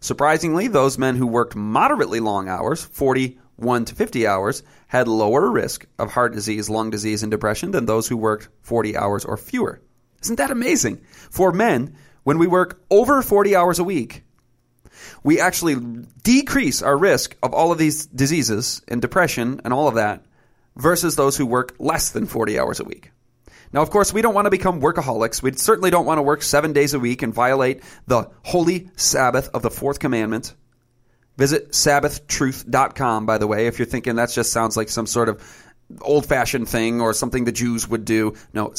Surprisingly, 0.00 0.68
those 0.68 0.98
men 0.98 1.16
who 1.16 1.26
worked 1.26 1.54
moderately 1.54 2.18
long 2.18 2.48
hours, 2.48 2.82
41 2.82 3.84
to 3.84 3.94
50 3.94 4.26
hours, 4.26 4.62
had 4.88 5.06
lower 5.06 5.50
risk 5.50 5.86
of 5.98 6.10
heart 6.10 6.32
disease, 6.32 6.68
lung 6.68 6.90
disease, 6.90 7.22
and 7.22 7.30
depression 7.30 7.70
than 7.70 7.86
those 7.86 8.08
who 8.08 8.16
worked 8.16 8.48
40 8.62 8.96
hours 8.96 9.24
or 9.24 9.36
fewer. 9.36 9.80
Isn't 10.22 10.36
that 10.36 10.50
amazing? 10.50 11.02
For 11.30 11.52
men, 11.52 11.96
when 12.24 12.38
we 12.38 12.46
work 12.46 12.82
over 12.90 13.22
40 13.22 13.54
hours 13.54 13.78
a 13.78 13.84
week, 13.84 14.24
we 15.22 15.40
actually 15.40 15.76
decrease 16.22 16.82
our 16.82 16.96
risk 16.96 17.36
of 17.42 17.54
all 17.54 17.72
of 17.72 17.78
these 17.78 18.06
diseases 18.06 18.82
and 18.88 19.00
depression 19.00 19.60
and 19.64 19.72
all 19.72 19.88
of 19.88 19.94
that 19.96 20.24
versus 20.76 21.16
those 21.16 21.36
who 21.36 21.46
work 21.46 21.74
less 21.78 22.10
than 22.10 22.26
40 22.26 22.58
hours 22.58 22.80
a 22.80 22.84
week. 22.84 23.10
Now, 23.72 23.80
of 23.80 23.90
course, 23.90 24.12
we 24.12 24.20
don't 24.20 24.34
want 24.34 24.46
to 24.46 24.50
become 24.50 24.80
workaholics. 24.80 25.42
We 25.42 25.52
certainly 25.52 25.90
don't 25.90 26.04
want 26.04 26.18
to 26.18 26.22
work 26.22 26.42
seven 26.42 26.72
days 26.72 26.92
a 26.92 26.98
week 26.98 27.22
and 27.22 27.32
violate 27.32 27.82
the 28.06 28.30
holy 28.42 28.90
Sabbath 28.96 29.48
of 29.54 29.62
the 29.62 29.70
fourth 29.70 29.98
commandment. 29.98 30.54
Visit 31.38 31.72
sabbathtruth.com, 31.72 33.24
by 33.24 33.38
the 33.38 33.46
way, 33.46 33.66
if 33.66 33.78
you're 33.78 33.86
thinking 33.86 34.16
that 34.16 34.30
just 34.30 34.52
sounds 34.52 34.76
like 34.76 34.90
some 34.90 35.06
sort 35.06 35.30
of 35.30 35.42
old 36.02 36.26
fashioned 36.26 36.68
thing 36.68 37.00
or 37.00 37.14
something 37.14 37.44
the 37.44 37.52
Jews 37.52 37.88
would 37.88 38.04
do. 38.04 38.34
No, 38.52 38.72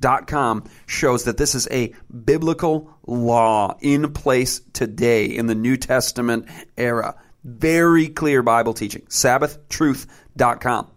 sabbathtruth.com 0.00 0.64
shows 0.86 1.24
that 1.24 1.36
this 1.36 1.54
is 1.54 1.68
a 1.70 1.94
biblical 2.24 2.96
law 3.06 3.76
in 3.80 4.12
place 4.12 4.60
today 4.72 5.26
in 5.26 5.46
the 5.46 5.54
New 5.54 5.76
Testament 5.76 6.46
era. 6.76 7.16
Very 7.44 8.08
clear 8.08 8.42
Bible 8.42 8.74
teaching. 8.74 9.02
Sabbathtruth.com. 9.02 10.90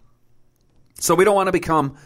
So 0.98 1.14
we 1.14 1.24
don't 1.24 1.34
want 1.34 1.48
to 1.48 1.52
become 1.52 1.96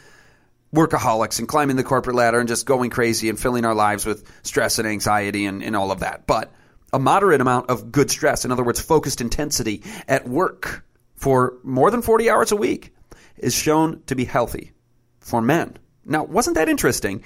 workaholics 0.75 1.39
and 1.39 1.49
climbing 1.49 1.77
the 1.77 1.85
corporate 1.85 2.17
ladder 2.17 2.39
and 2.39 2.49
just 2.49 2.67
going 2.67 2.91
crazy 2.91 3.29
and 3.29 3.39
filling 3.39 3.65
our 3.65 3.75
lives 3.75 4.05
with 4.05 4.31
stress 4.43 4.79
and 4.79 4.87
anxiety 4.87 5.47
and, 5.47 5.63
and 5.63 5.75
all 5.75 5.91
of 5.91 6.01
that. 6.01 6.27
But 6.27 6.53
a 6.93 6.99
moderate 6.99 7.41
amount 7.41 7.71
of 7.71 7.91
good 7.93 8.11
stress, 8.11 8.45
in 8.45 8.53
other 8.53 8.65
words, 8.65 8.81
focused 8.81 9.21
intensity 9.21 9.83
at 10.07 10.29
work 10.29 10.85
for 11.17 11.55
more 11.65 11.91
than 11.91 12.03
40 12.03 12.31
hours 12.31 12.53
a 12.53 12.57
week, 12.57 12.95
is 13.37 13.55
shown 13.55 14.03
to 14.07 14.15
be 14.15 14.25
healthy 14.25 14.73
for 15.21 15.41
men. 15.43 15.77
Now, 16.09 16.25
wasn't 16.25 16.57
that 16.57 16.69
interesting? 16.69 17.23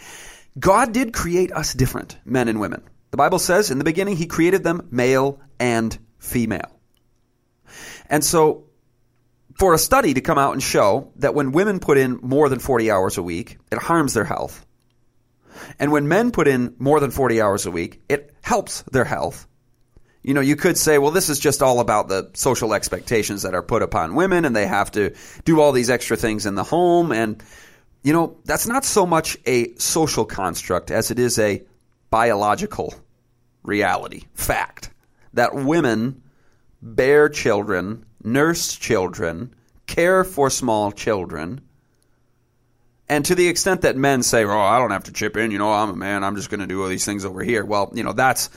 God 0.59 0.93
did 0.93 1.15
create 1.15 1.53
us 1.53 1.73
different, 1.73 2.19
men 2.25 2.49
and 2.49 2.61
women. 2.61 2.83
The 3.11 3.17
Bible 3.17 3.39
says 3.39 3.71
in 3.71 3.79
the 3.79 3.85
beginning, 3.85 4.17
He 4.17 4.27
created 4.27 4.65
them 4.65 4.89
male 4.91 5.41
and 5.59 5.97
female. 6.19 6.79
And 8.11 8.25
so 8.25 8.65
for 9.59 9.75
a 9.75 9.79
study 9.79 10.15
to 10.15 10.21
come 10.21 10.39
out 10.39 10.53
and 10.53 10.63
show 10.63 11.13
that 11.17 11.35
when 11.35 11.53
women 11.53 11.79
put 11.79 11.99
in 11.99 12.19
more 12.23 12.49
than 12.49 12.59
40 12.59 12.91
hours 12.91 13.19
a 13.19 13.23
week, 13.23 13.59
it 13.71 13.79
harms 13.79 14.15
their 14.15 14.25
health. 14.25 14.67
And 15.79 15.93
when 15.93 16.09
men 16.09 16.33
put 16.33 16.49
in 16.49 16.75
more 16.79 17.01
than 17.01 17.11
40 17.11 17.41
hours 17.41 17.67
a 17.67 17.71
week, 17.71 18.03
it 18.09 18.35
helps 18.43 18.83
their 18.83 19.05
health. 19.05 19.47
You 20.23 20.35
know, 20.35 20.41
you 20.41 20.57
could 20.57 20.79
say, 20.79 20.99
well, 20.99 21.11
this 21.11 21.29
is 21.29 21.39
just 21.39 21.63
all 21.63 21.81
about 21.81 22.09
the 22.09 22.31
social 22.35 22.75
expectations 22.75 23.43
that 23.43 23.55
are 23.55 23.63
put 23.63 23.83
upon 23.83 24.15
women 24.15 24.45
and 24.45 24.55
they 24.55 24.67
have 24.67 24.91
to 24.93 25.15
do 25.45 25.61
all 25.61 25.73
these 25.73 25.91
extra 25.91 26.17
things 26.17 26.47
in 26.47 26.55
the 26.55 26.65
home. 26.65 27.13
And, 27.13 27.43
you 28.03 28.13
know, 28.13 28.37
that's 28.45 28.67
not 28.67 28.85
so 28.85 29.07
much 29.07 29.37
a 29.47 29.75
social 29.77 30.25
construct 30.25 30.91
as 30.91 31.11
it 31.11 31.19
is 31.19 31.39
a 31.39 31.63
biological 32.11 32.95
reality, 33.63 34.25
fact, 34.35 34.91
that 35.35 35.55
women 35.55 36.23
bear 36.81 37.29
children 37.29 38.05
nurse 38.25 38.77
children, 38.77 39.55
care 39.87 40.25
for 40.25 40.51
small 40.51 40.93
children. 40.93 41.61
And 43.09 43.25
to 43.27 43.35
the 43.35 43.49
extent 43.49 43.83
that 43.83 43.97
men 43.97 44.23
say, 44.23 44.45
oh, 44.45 44.59
I 44.59 44.79
don't 44.79 44.91
have 44.91 45.05
to 45.05 45.13
chip 45.13 45.37
in, 45.37 45.51
you 45.51 45.59
know, 45.59 45.73
I'm 45.73 45.91
a 45.91 45.97
man, 45.97 46.25
I'm 46.25 46.37
just 46.37 46.51
going 46.51 46.61
to 46.61 46.67
do 46.67 46.83
all 46.83 46.89
these 46.89 47.05
things 47.05 47.25
over 47.25 47.43
here. 47.43 47.65
Well, 47.65 47.93
you 47.95 48.03
know, 48.03 48.13
that's 48.13 48.51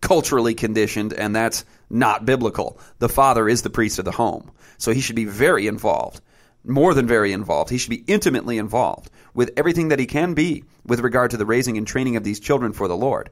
culturally 0.00 0.54
conditioned 0.54 1.12
and 1.12 1.36
that's 1.36 1.64
not 1.88 2.24
biblical. 2.24 2.80
The 2.98 3.08
father 3.08 3.48
is 3.48 3.62
the 3.62 3.70
priest 3.70 3.98
of 3.98 4.04
the 4.04 4.10
home. 4.10 4.50
So 4.78 4.92
he 4.92 5.00
should 5.00 5.16
be 5.16 5.26
very 5.26 5.66
involved, 5.66 6.20
more 6.64 6.94
than 6.94 7.06
very 7.06 7.32
involved. 7.32 7.70
He 7.70 7.78
should 7.78 7.90
be 7.90 8.04
intimately 8.06 8.58
involved 8.58 9.10
with 9.34 9.50
everything 9.56 9.88
that 9.88 9.98
he 9.98 10.06
can 10.06 10.34
be 10.34 10.64
with 10.84 11.00
regard 11.00 11.30
to 11.32 11.36
the 11.36 11.46
raising 11.46 11.76
and 11.76 11.86
training 11.86 12.16
of 12.16 12.24
these 12.24 12.40
children 12.40 12.72
for 12.72 12.88
the 12.88 12.96
Lord. 12.96 13.30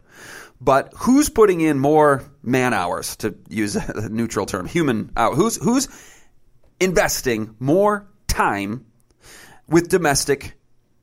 But 0.61 0.93
who's 0.97 1.31
putting 1.31 1.61
in 1.61 1.79
more 1.79 2.25
man 2.43 2.75
hours, 2.75 3.16
to 3.16 3.37
use 3.49 3.77
a 3.77 4.09
neutral 4.11 4.47
term, 4.47 4.66
human 4.66 5.11
hours? 5.16 5.37
Who's, 5.37 5.57
who's 5.57 5.88
investing 6.81 7.55
more 7.59 8.09
time 8.27 8.87
with 9.69 9.88
domestic 9.88 10.55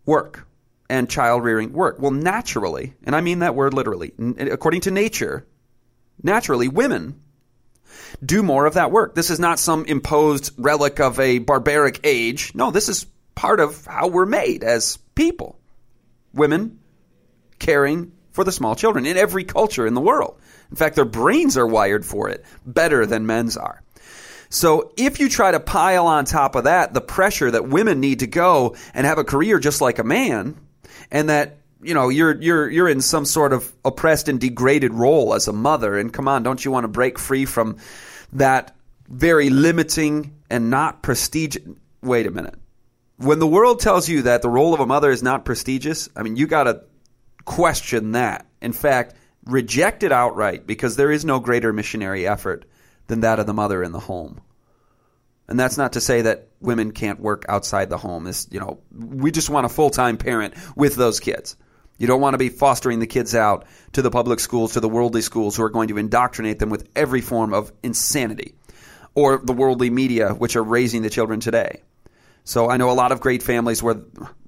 work 0.06 0.48
and 0.90 1.10
child 1.10 1.44
rearing 1.44 1.74
work? 1.74 1.98
Well, 2.00 2.12
naturally, 2.12 2.94
and 3.04 3.16
I 3.16 3.22
mean 3.22 3.40
that 3.40 3.56
word 3.56 3.74
literally, 3.74 4.14
according 4.40 4.82
to 4.82 4.92
nature, 4.92 5.48
naturally, 6.22 6.68
women 6.68 7.22
do 8.24 8.44
more 8.44 8.66
of 8.66 8.76
that 8.76 8.92
work. 8.92 9.16
This 9.16 9.30
is 9.30 9.40
not 9.40 9.60
some 9.60 9.86
imposed 9.86 10.52
relic 10.58 11.00
of 11.00 11.20
a 11.20 11.40
barbaric 11.40 12.02
age. 12.04 12.54
No, 12.56 12.72
this 12.72 12.90
is 12.90 13.06
part 13.36 13.60
of 13.60 13.86
how 13.86 14.08
we're 14.08 14.26
made 14.26 14.64
as 14.64 14.98
people. 15.16 15.60
Women 16.34 16.80
caring 17.60 18.12
for 18.32 18.44
the 18.44 18.52
small 18.52 18.76
children 18.76 19.06
in 19.06 19.18
every 19.18 19.44
culture 19.44 19.88
in 19.88 19.94
the 19.94 20.02
world. 20.02 20.40
In 20.70 20.76
fact, 20.76 20.96
their 20.96 21.06
brains 21.06 21.58
are 21.58 21.68
wired 21.68 22.06
for 22.06 22.30
it 22.30 22.46
better 22.66 23.06
than 23.06 23.26
men's 23.26 23.58
are. 23.58 23.82
So 24.50 24.94
if 24.96 25.20
you 25.20 25.30
try 25.30 25.52
to 25.52 25.60
pile 25.60 26.08
on 26.08 26.26
top 26.26 26.56
of 26.56 26.66
that 26.66 26.94
the 26.94 27.02
pressure 27.02 27.52
that 27.52 27.68
women 27.68 28.00
need 28.00 28.20
to 28.20 28.28
go 28.28 28.76
and 28.94 29.06
have 29.06 29.18
a 29.18 29.24
career 29.24 29.60
just 29.60 29.82
like 29.82 30.00
a 30.00 30.04
man, 30.04 30.56
and 31.12 31.30
that 31.30 31.58
you 31.82 31.94
know 31.94 32.10
you're 32.10 32.42
you're 32.42 32.70
you're 32.70 32.90
in 32.90 33.02
some 33.02 33.26
sort 33.26 33.54
of 33.54 33.72
oppressed 33.86 34.30
and 34.30 34.40
degraded 34.40 34.94
role 34.94 35.34
as 35.34 35.48
a 35.48 35.54
mother, 35.54 35.98
and 35.98 36.12
come 36.12 36.28
on, 36.28 36.44
don't 36.44 36.64
you 36.64 36.72
want 36.72 36.84
to 36.84 36.90
break 36.90 37.20
free 37.20 37.46
from 37.46 37.78
that 38.34 38.76
very 39.08 39.50
limiting 39.50 40.36
and 40.50 40.70
not 40.70 41.02
prestigious? 41.02 41.64
Wait 42.02 42.28
a 42.28 42.32
minute. 42.32 42.56
When 43.18 43.40
the 43.40 43.48
world 43.48 43.80
tells 43.80 44.08
you 44.08 44.24
that 44.24 44.42
the 44.42 44.50
role 44.50 44.74
of 44.74 44.80
a 44.80 44.86
mother 44.86 45.10
is 45.10 45.24
not 45.24 45.46
prestigious, 45.46 46.08
I 46.16 46.24
mean, 46.24 46.36
you 46.36 46.46
got 46.46 46.66
to 46.66 46.84
question 47.46 48.12
that. 48.12 48.46
In 48.62 48.74
fact, 48.74 49.16
reject 49.46 50.04
it 50.04 50.12
outright 50.12 50.68
because 50.68 50.96
there 50.96 51.12
is 51.12 51.26
no 51.26 51.40
greater 51.40 51.74
missionary 51.74 52.28
effort 52.28 52.66
than 53.08 53.22
that 53.22 53.40
of 53.40 53.48
the 53.48 53.54
mother 53.54 53.82
in 53.82 53.92
the 53.92 54.00
home. 54.00 54.42
And 55.48 55.60
that's 55.60 55.78
not 55.78 55.94
to 55.94 56.02
say 56.02 56.24
that 56.24 56.50
women 56.60 56.92
can't 56.92 57.20
work 57.20 57.46
outside 57.48 57.90
the 57.90 57.98
home. 57.98 58.26
This, 58.26 58.48
you 58.52 58.60
know, 58.60 58.80
we 58.92 59.32
just 59.32 59.50
want 59.50 59.66
a 59.66 59.70
full-time 59.70 60.18
parent 60.18 60.54
with 60.76 60.96
those 60.96 61.20
kids. 61.20 61.56
You 61.98 62.08
don't 62.08 62.22
want 62.22 62.36
to 62.36 62.38
be 62.38 62.50
fostering 62.50 63.00
the 63.00 63.08
kids 63.08 63.34
out 63.34 63.66
to 63.94 64.02
the 64.02 64.12
public 64.12 64.40
schools, 64.40 64.74
to 64.74 64.80
the 64.80 64.90
worldly 64.90 65.22
schools 65.22 65.56
who 65.56 65.64
are 65.64 65.70
going 65.70 65.88
to 65.88 65.98
indoctrinate 65.98 66.60
them 66.60 66.70
with 66.70 66.88
every 66.96 67.22
form 67.22 67.54
of 67.54 67.72
insanity 67.84 68.56
or 69.16 69.40
the 69.44 69.54
worldly 69.54 69.90
media 69.90 70.34
which 70.34 70.56
are 70.56 70.64
raising 70.64 71.02
the 71.02 71.10
children 71.10 71.40
today. 71.40 71.82
So 72.44 72.70
I 72.70 72.78
know 72.78 72.92
a 72.92 72.94
lot 72.94 73.12
of 73.12 73.20
great 73.20 73.44
families 73.44 73.82
where 73.82 73.98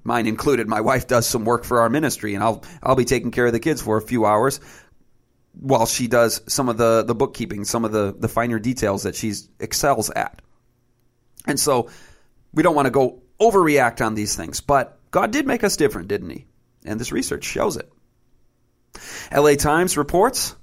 mine 0.03 0.27
included. 0.27 0.67
My 0.67 0.81
wife 0.81 1.07
does 1.07 1.27
some 1.27 1.43
work 1.43 1.65
for 1.65 1.81
our 1.81 1.89
ministry, 1.89 2.35
and 2.35 2.43
I'll 2.43 2.63
I'll 2.81 2.95
be 2.95 3.03
taking 3.03 3.31
care 3.31 3.47
of 3.47 3.51
the 3.51 3.59
kids 3.59 3.81
for 3.81 3.97
a 3.97 4.01
few 4.01 4.25
hours 4.25 4.59
while 5.59 5.85
she 5.85 6.07
does 6.07 6.41
some 6.47 6.69
of 6.69 6.77
the 6.77 7.03
the 7.03 7.15
bookkeeping, 7.15 7.65
some 7.65 7.83
of 7.83 7.91
the 7.91 8.15
the 8.17 8.29
finer 8.29 8.59
details 8.59 9.03
that 9.03 9.15
she 9.15 9.33
excels 9.59 10.09
at. 10.11 10.41
And 11.45 11.59
so 11.59 11.89
we 12.53 12.63
don't 12.63 12.75
want 12.75 12.85
to 12.85 12.91
go 12.91 13.21
overreact 13.41 14.05
on 14.05 14.15
these 14.15 14.35
things, 14.35 14.61
but 14.61 14.99
God 15.11 15.31
did 15.31 15.47
make 15.47 15.63
us 15.63 15.75
different, 15.75 16.07
didn't 16.07 16.29
He? 16.29 16.45
And 16.85 16.99
this 16.99 17.11
research 17.11 17.43
shows 17.43 17.77
it. 17.77 17.91
LA 19.31 19.55
Times 19.55 19.97
reports 19.97 20.55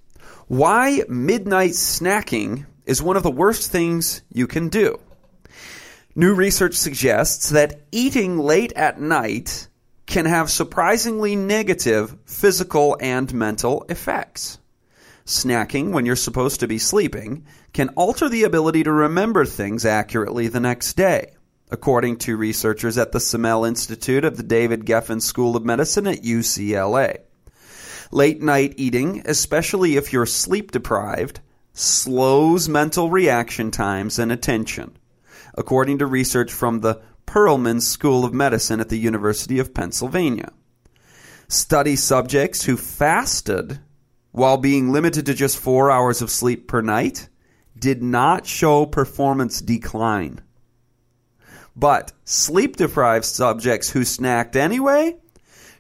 why 0.48 1.02
midnight 1.08 1.72
snacking 1.72 2.66
is 2.84 3.02
one 3.02 3.16
of 3.16 3.22
the 3.22 3.30
worst 3.30 3.70
things 3.70 4.22
you 4.32 4.46
can 4.46 4.68
do. 4.68 4.98
New 6.14 6.34
research 6.34 6.74
suggests 6.74 7.50
that 7.50 7.82
eating 7.92 8.38
late 8.38 8.72
at 8.72 9.00
night 9.00 9.68
can 10.06 10.24
have 10.24 10.50
surprisingly 10.50 11.36
negative 11.36 12.16
physical 12.24 12.96
and 13.00 13.34
mental 13.34 13.84
effects. 13.88 14.58
Snacking 15.26 15.90
when 15.90 16.06
you're 16.06 16.16
supposed 16.16 16.60
to 16.60 16.68
be 16.68 16.78
sleeping 16.78 17.44
can 17.72 17.88
alter 17.90 18.28
the 18.28 18.44
ability 18.44 18.84
to 18.84 18.92
remember 18.92 19.44
things 19.44 19.84
accurately 19.84 20.46
the 20.46 20.60
next 20.60 20.94
day, 20.96 21.35
according 21.70 22.16
to 22.16 22.36
researchers 22.36 22.98
at 22.98 23.12
the 23.12 23.20
Semel 23.20 23.64
Institute 23.64 24.24
of 24.24 24.36
the 24.36 24.42
David 24.42 24.84
Geffen 24.84 25.20
School 25.20 25.56
of 25.56 25.64
Medicine 25.64 26.06
at 26.06 26.22
UCLA. 26.22 27.18
Late 28.10 28.42
night 28.42 28.74
eating, 28.76 29.22
especially 29.26 29.96
if 29.96 30.12
you're 30.12 30.26
sleep 30.26 30.70
deprived, 30.70 31.40
slows 31.72 32.68
mental 32.68 33.10
reaction 33.10 33.70
times 33.70 34.18
and 34.18 34.30
attention 34.30 34.96
according 35.56 35.98
to 35.98 36.06
research 36.06 36.52
from 36.52 36.80
the 36.80 37.00
Perelman 37.26 37.80
School 37.80 38.24
of 38.24 38.34
Medicine 38.34 38.80
at 38.80 38.88
the 38.88 38.98
University 38.98 39.58
of 39.58 39.74
Pennsylvania. 39.74 40.52
study 41.48 41.94
subjects 41.94 42.64
who 42.64 42.76
fasted 42.76 43.78
while 44.32 44.56
being 44.56 44.90
limited 44.90 45.26
to 45.26 45.34
just 45.34 45.56
four 45.56 45.92
hours 45.92 46.20
of 46.20 46.30
sleep 46.30 46.66
per 46.66 46.80
night 46.82 47.28
did 47.78 48.02
not 48.02 48.46
show 48.46 48.84
performance 48.84 49.60
decline. 49.60 50.40
But 51.76 52.12
sleep 52.24 52.76
deprived 52.76 53.26
subjects 53.26 53.90
who 53.90 54.00
snacked 54.00 54.56
anyway 54.56 55.16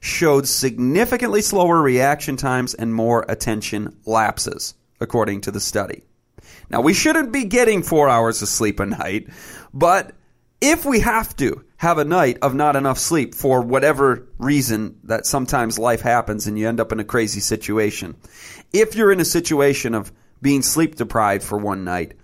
showed 0.00 0.46
significantly 0.46 1.40
slower 1.40 1.80
reaction 1.80 2.36
times 2.36 2.74
and 2.74 2.94
more 2.94 3.24
attention 3.28 3.96
lapses, 4.04 4.74
according 5.00 5.40
to 5.42 5.50
the 5.50 5.60
study. 5.60 6.04
Now, 6.68 6.80
we 6.82 6.92
shouldn't 6.92 7.32
be 7.32 7.44
getting 7.44 7.82
four 7.82 8.08
hours 8.08 8.42
of 8.42 8.48
sleep 8.48 8.78
a 8.78 8.86
night, 8.86 9.28
but 9.72 10.12
if 10.60 10.84
we 10.84 11.00
have 11.00 11.34
to 11.36 11.64
have 11.78 11.98
a 11.98 12.04
night 12.04 12.38
of 12.42 12.54
not 12.54 12.76
enough 12.76 12.98
sleep 12.98 13.34
for 13.34 13.60
whatever 13.60 14.26
reason 14.38 14.98
that 15.04 15.26
sometimes 15.26 15.78
life 15.78 16.00
happens 16.00 16.46
and 16.46 16.58
you 16.58 16.68
end 16.68 16.80
up 16.80 16.92
in 16.92 17.00
a 17.00 17.04
crazy 17.04 17.40
situation, 17.40 18.16
if 18.72 18.94
you're 18.94 19.12
in 19.12 19.20
a 19.20 19.24
situation 19.24 19.94
of 19.94 20.12
being 20.42 20.62
sleep 20.62 20.96
deprived 20.96 21.44
for 21.44 21.58
one 21.58 21.84
night, 21.84 22.14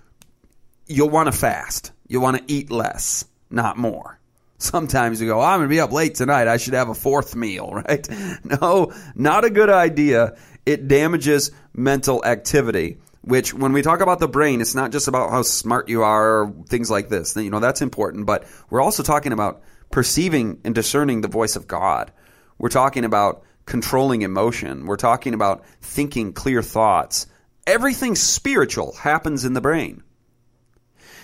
you'll 0.87 1.11
want 1.11 1.27
to 1.27 1.39
fast. 1.39 1.93
You'll 2.07 2.23
want 2.23 2.37
to 2.39 2.53
eat 2.53 2.71
less, 2.71 3.25
not 3.53 3.77
more. 3.77 4.19
Sometimes 4.59 5.21
you 5.21 5.27
go, 5.27 5.41
I'm 5.41 5.59
going 5.59 5.69
to 5.69 5.75
be 5.75 5.81
up 5.81 5.91
late 5.91 6.15
tonight. 6.15 6.47
I 6.47 6.57
should 6.57 6.75
have 6.75 6.89
a 6.89 6.95
fourth 6.95 7.35
meal, 7.35 7.71
right? 7.73 8.09
No, 8.45 8.93
not 9.15 9.45
a 9.45 9.51
good 9.51 9.71
idea. 9.71 10.37
It 10.65 10.87
damages 10.87 11.51
mental 11.75 12.25
activity, 12.25 12.99
which 13.23 13.53
when 13.53 13.73
we 13.73 13.83
talk 13.83 14.01
about 14.01 14.21
the 14.21 14.29
brain, 14.29 14.61
it's 14.61 14.75
not 14.75 14.93
just 14.93 15.09
about 15.09 15.31
how 15.31 15.43
smart 15.43 15.89
you 15.89 16.03
are 16.03 16.43
or 16.43 16.55
things 16.69 16.91
like 16.91 17.09
this. 17.09 17.35
You 17.35 17.51
know, 17.51 17.59
that's 17.59 17.83
important, 17.83 18.27
but 18.27 18.45
we're 18.71 18.81
also 18.81 19.03
talking 19.03 19.33
about 19.33 19.63
perceiving 19.91 20.61
and 20.65 20.75
discerning 20.75 21.21
the 21.21 21.29
voice 21.29 21.57
of 21.57 21.67
God. 21.67 22.13
We're 22.59 22.69
talking 22.69 23.05
about 23.05 23.43
controlling 23.67 24.23
emotion. 24.23 24.87
We're 24.87 24.97
talking 24.97 25.35
about 25.35 25.67
thinking 25.81 26.33
clear 26.33 26.63
thoughts. 26.63 27.27
Everything 27.67 28.15
spiritual 28.15 28.93
happens 28.93 29.45
in 29.45 29.55
the 29.55 29.61
brain. 29.61 30.03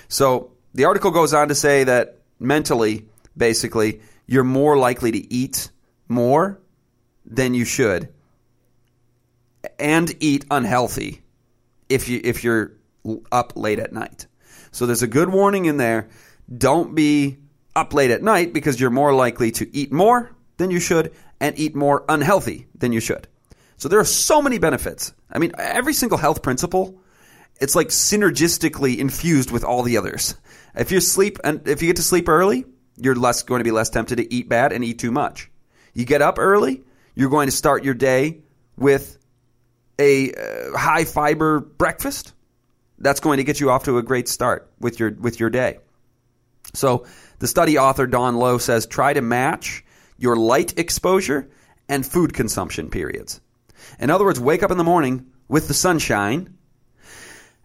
So 0.08 0.52
the 0.74 0.84
article 0.84 1.10
goes 1.10 1.34
on 1.34 1.48
to 1.48 1.54
say 1.54 1.84
that 1.84 2.17
mentally, 2.38 3.06
basically, 3.36 4.00
you're 4.26 4.44
more 4.44 4.76
likely 4.76 5.12
to 5.12 5.32
eat 5.32 5.70
more 6.08 6.60
than 7.24 7.54
you 7.54 7.64
should 7.64 8.08
and 9.78 10.14
eat 10.20 10.44
unhealthy 10.50 11.22
if 11.88 12.08
you 12.08 12.20
if 12.22 12.44
you're 12.44 12.72
up 13.32 13.54
late 13.56 13.78
at 13.78 13.92
night. 13.92 14.26
So 14.70 14.86
there's 14.86 15.02
a 15.02 15.08
good 15.08 15.30
warning 15.30 15.64
in 15.64 15.76
there. 15.76 16.08
Don't 16.56 16.94
be 16.94 17.38
up 17.74 17.94
late 17.94 18.10
at 18.10 18.22
night 18.22 18.52
because 18.52 18.80
you're 18.80 18.90
more 18.90 19.14
likely 19.14 19.50
to 19.52 19.76
eat 19.76 19.92
more 19.92 20.30
than 20.56 20.70
you 20.70 20.80
should 20.80 21.12
and 21.40 21.58
eat 21.58 21.74
more 21.74 22.04
unhealthy 22.08 22.66
than 22.74 22.92
you 22.92 23.00
should. 23.00 23.28
So 23.76 23.88
there 23.88 24.00
are 24.00 24.04
so 24.04 24.42
many 24.42 24.58
benefits. 24.58 25.12
I 25.30 25.38
mean, 25.38 25.52
every 25.56 25.94
single 25.94 26.18
health 26.18 26.42
principle, 26.42 27.00
it's 27.60 27.76
like 27.76 27.88
synergistically 27.88 28.98
infused 28.98 29.50
with 29.50 29.64
all 29.64 29.82
the 29.82 29.96
others. 29.96 30.34
If 30.74 30.92
you 30.92 31.00
sleep 31.00 31.38
and 31.44 31.66
if 31.66 31.82
you 31.82 31.88
get 31.88 31.96
to 31.96 32.02
sleep 32.02 32.28
early, 32.28 32.64
you're 32.96 33.14
less 33.14 33.42
going 33.42 33.60
to 33.60 33.64
be 33.64 33.70
less 33.70 33.90
tempted 33.90 34.16
to 34.16 34.32
eat 34.32 34.48
bad 34.48 34.72
and 34.72 34.84
eat 34.84 34.98
too 34.98 35.10
much. 35.10 35.50
You 35.94 36.04
get 36.04 36.22
up 36.22 36.38
early, 36.38 36.84
you're 37.14 37.30
going 37.30 37.48
to 37.48 37.52
start 37.52 37.84
your 37.84 37.94
day 37.94 38.40
with 38.76 39.18
a 39.98 40.32
uh, 40.32 40.76
high 40.76 41.04
fiber 41.04 41.60
breakfast. 41.60 42.32
That's 42.98 43.20
going 43.20 43.38
to 43.38 43.44
get 43.44 43.60
you 43.60 43.70
off 43.70 43.84
to 43.84 43.98
a 43.98 44.02
great 44.02 44.28
start 44.28 44.70
with 44.80 44.98
your 44.98 45.12
with 45.12 45.40
your 45.40 45.50
day. 45.50 45.78
So, 46.74 47.06
the 47.38 47.46
study 47.46 47.78
author 47.78 48.06
Don 48.06 48.36
Lowe 48.36 48.58
says 48.58 48.86
try 48.86 49.12
to 49.12 49.22
match 49.22 49.84
your 50.18 50.36
light 50.36 50.78
exposure 50.78 51.48
and 51.88 52.04
food 52.04 52.34
consumption 52.34 52.90
periods. 52.90 53.40
In 53.98 54.10
other 54.10 54.24
words, 54.24 54.40
wake 54.40 54.62
up 54.62 54.70
in 54.70 54.78
the 54.78 54.84
morning 54.84 55.26
with 55.48 55.68
the 55.68 55.74
sunshine 55.74 56.56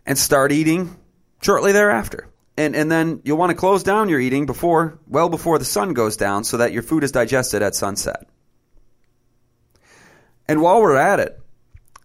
and 0.06 0.18
start 0.18 0.52
eating 0.52 0.96
shortly 1.42 1.72
thereafter. 1.72 2.30
And, 2.56 2.76
and 2.76 2.92
then 2.92 3.22
you'll 3.24 3.38
want 3.38 3.50
to 3.50 3.56
close 3.56 3.84
down 3.84 4.10
your 4.10 4.20
eating 4.20 4.46
before, 4.46 5.00
well 5.08 5.30
before 5.30 5.58
the 5.58 5.66
sun 5.66 5.94
goes 5.94 6.18
down 6.18 6.44
so 6.44 6.58
that 6.58 6.72
your 6.72 6.84
food 6.84 7.04
is 7.04 7.12
digested 7.12 7.62
at 7.62 7.74
sunset. 7.74 8.28
And 10.48 10.62
while 10.62 10.82
we're 10.82 10.96
at 10.96 11.20
it, 11.20 11.40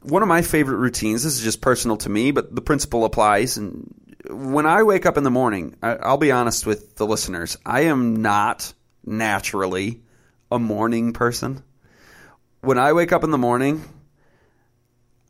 one 0.03 0.23
of 0.23 0.29
my 0.29 0.43
favorite 0.43 0.77
routines, 0.77 1.23
this 1.23 1.37
is 1.37 1.43
just 1.43 1.61
personal 1.61 1.97
to 1.99 2.09
me, 2.09 2.31
but 2.31 2.55
the 2.55 2.63
principle 2.63 3.05
applies. 3.05 3.59
And 3.59 3.95
when 4.31 4.65
I 4.65 4.85
wake 4.85 5.07
up 5.07 5.17
in 5.17 5.25
the 5.25 5.31
morning, 5.31 5.77
I, 5.83 5.97
I'll 5.97 6.17
be 6.17 6.33
honest 6.33 6.65
with 6.65 6.97
the 6.97 7.07
listeners, 7.07 7.59
I 7.67 7.83
am 7.83 8.23
not 8.23 8.73
naturally 9.05 10.01
a 10.51 10.59
morning 10.59 11.13
person. 11.13 11.63
When 12.61 12.79
I 12.79 12.93
wake 12.93 13.13
up 13.13 13.25
in 13.25 13.31
the 13.31 13.39
morning, 13.39 13.85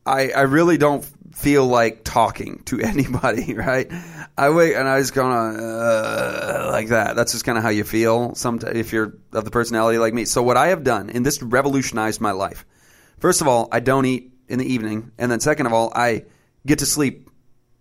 I, 0.05 0.29
I 0.29 0.41
really 0.41 0.77
don't 0.77 1.05
feel 1.33 1.65
like 1.65 2.03
talking 2.03 2.61
to 2.65 2.79
anybody, 2.81 3.53
right? 3.53 3.91
I 4.37 4.49
wait 4.49 4.75
and 4.75 4.87
I 4.87 4.99
just 4.99 5.13
kind 5.13 5.57
of 5.57 5.61
uh, 5.61 6.69
like 6.71 6.89
that. 6.89 7.15
That's 7.15 7.31
just 7.31 7.45
kind 7.45 7.57
of 7.57 7.63
how 7.63 7.69
you 7.69 7.83
feel. 7.83 8.35
Sometimes 8.35 8.77
if 8.77 8.93
you're 8.93 9.17
of 9.33 9.45
the 9.45 9.51
personality 9.51 9.97
like 9.97 10.13
me. 10.13 10.25
So 10.25 10.43
what 10.43 10.57
I 10.57 10.67
have 10.67 10.83
done, 10.83 11.09
and 11.09 11.25
this 11.25 11.41
revolutionized 11.41 12.21
my 12.21 12.31
life. 12.31 12.65
First 13.19 13.41
of 13.41 13.47
all, 13.47 13.67
I 13.71 13.81
don't 13.81 14.05
eat 14.05 14.31
in 14.47 14.59
the 14.59 14.73
evening, 14.73 15.11
and 15.17 15.31
then 15.31 15.39
second 15.39 15.65
of 15.65 15.73
all, 15.73 15.91
I 15.93 16.25
get 16.65 16.79
to 16.79 16.85
sleep 16.85 17.29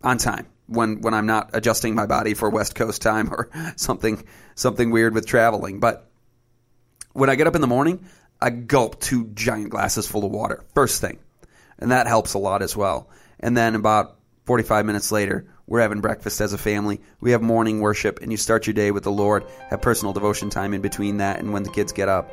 on 0.03 0.19
time 0.19 0.47
when 0.67 1.01
when 1.01 1.15
I'm 1.15 1.27
not 1.27 1.51
adjusting 1.55 1.95
my 1.95 2.07
body 2.07 2.35
for 2.35 2.51
West 2.51 2.75
Coast 2.75 3.03
time 3.03 3.33
or 3.33 3.49
something 3.77 4.25
something 4.55 4.91
weird 4.91 5.15
with 5.15 5.27
traveling. 5.27 5.81
But 5.81 6.11
when 7.13 7.31
I 7.31 7.37
get 7.37 7.47
up 7.47 7.55
in 7.55 7.61
the 7.61 7.67
morning, 7.67 8.07
I 8.41 8.51
gulp 8.51 9.01
two 9.01 9.29
giant 9.29 9.71
glasses 9.71 10.07
full 10.07 10.25
of 10.25 10.31
water 10.31 10.65
first 10.75 11.01
thing, 11.01 11.19
and 11.79 11.91
that 11.91 12.07
helps 12.07 12.35
a 12.35 12.39
lot 12.39 12.63
as 12.63 12.77
well. 12.77 13.09
And 13.41 13.57
then 13.57 13.75
about 13.75 14.17
45 14.45 14.87
minutes 14.87 15.13
later, 15.13 15.47
we're 15.67 15.81
having 15.81 16.01
breakfast 16.01 16.41
as 16.41 16.55
a 16.55 16.59
family. 16.59 17.01
We 17.21 17.33
have 17.33 17.43
morning 17.43 17.81
worship, 17.81 18.21
and 18.23 18.33
you 18.33 18.39
start 18.39 18.67
your 18.67 18.75
day 18.75 18.91
with 18.91 19.05
the 19.05 19.13
Lord. 19.13 19.45
Have 19.69 19.83
personal 19.83 20.15
devotion 20.15 20.49
time 20.49 20.73
in 20.73 20.81
between 20.81 21.19
that 21.19 21.39
and 21.39 21.53
when 21.53 21.63
the 21.63 21.71
kids 21.71 21.93
get 21.93 22.09
up. 22.09 22.31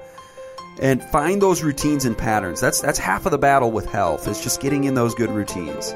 And 0.82 1.04
find 1.04 1.41
those 1.41 1.62
routines 1.62 2.06
and 2.06 2.18
patterns. 2.18 2.62
That's 2.62 2.82
that's 2.82 3.00
half 3.00 3.26
of 3.26 3.32
the 3.32 3.38
battle 3.38 3.72
with 3.72 3.86
health. 3.86 4.28
Is 4.28 4.41
just 4.41 4.62
getting 4.62 4.86
in 4.86 4.94
those 4.94 5.15
good 5.15 5.30
routines. 5.30 5.94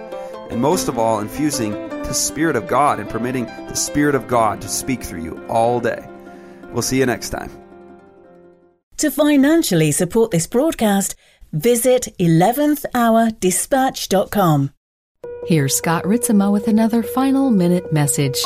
And 0.49 0.61
most 0.61 0.87
of 0.87 0.97
all, 0.97 1.19
infusing 1.19 1.71
the 1.71 2.13
Spirit 2.13 2.55
of 2.55 2.67
God 2.67 2.99
and 2.99 3.09
permitting 3.09 3.45
the 3.45 3.75
Spirit 3.75 4.15
of 4.15 4.27
God 4.27 4.61
to 4.61 4.67
speak 4.67 5.03
through 5.03 5.23
you 5.23 5.45
all 5.47 5.79
day. 5.79 6.03
We'll 6.71 6.81
see 6.81 6.97
you 6.99 7.05
next 7.05 7.29
time. 7.29 7.51
To 8.97 9.11
financially 9.11 9.93
support 9.93 10.31
this 10.31 10.47
broadcast, 10.47 11.15
visit 11.53 12.09
11thhourdispatch.com. 12.19 14.71
Here's 15.49 15.75
Scott 15.75 16.03
Ritzema 16.03 16.51
with 16.51 16.67
another 16.67 17.01
final 17.01 17.49
minute 17.49 17.91
message. 17.91 18.39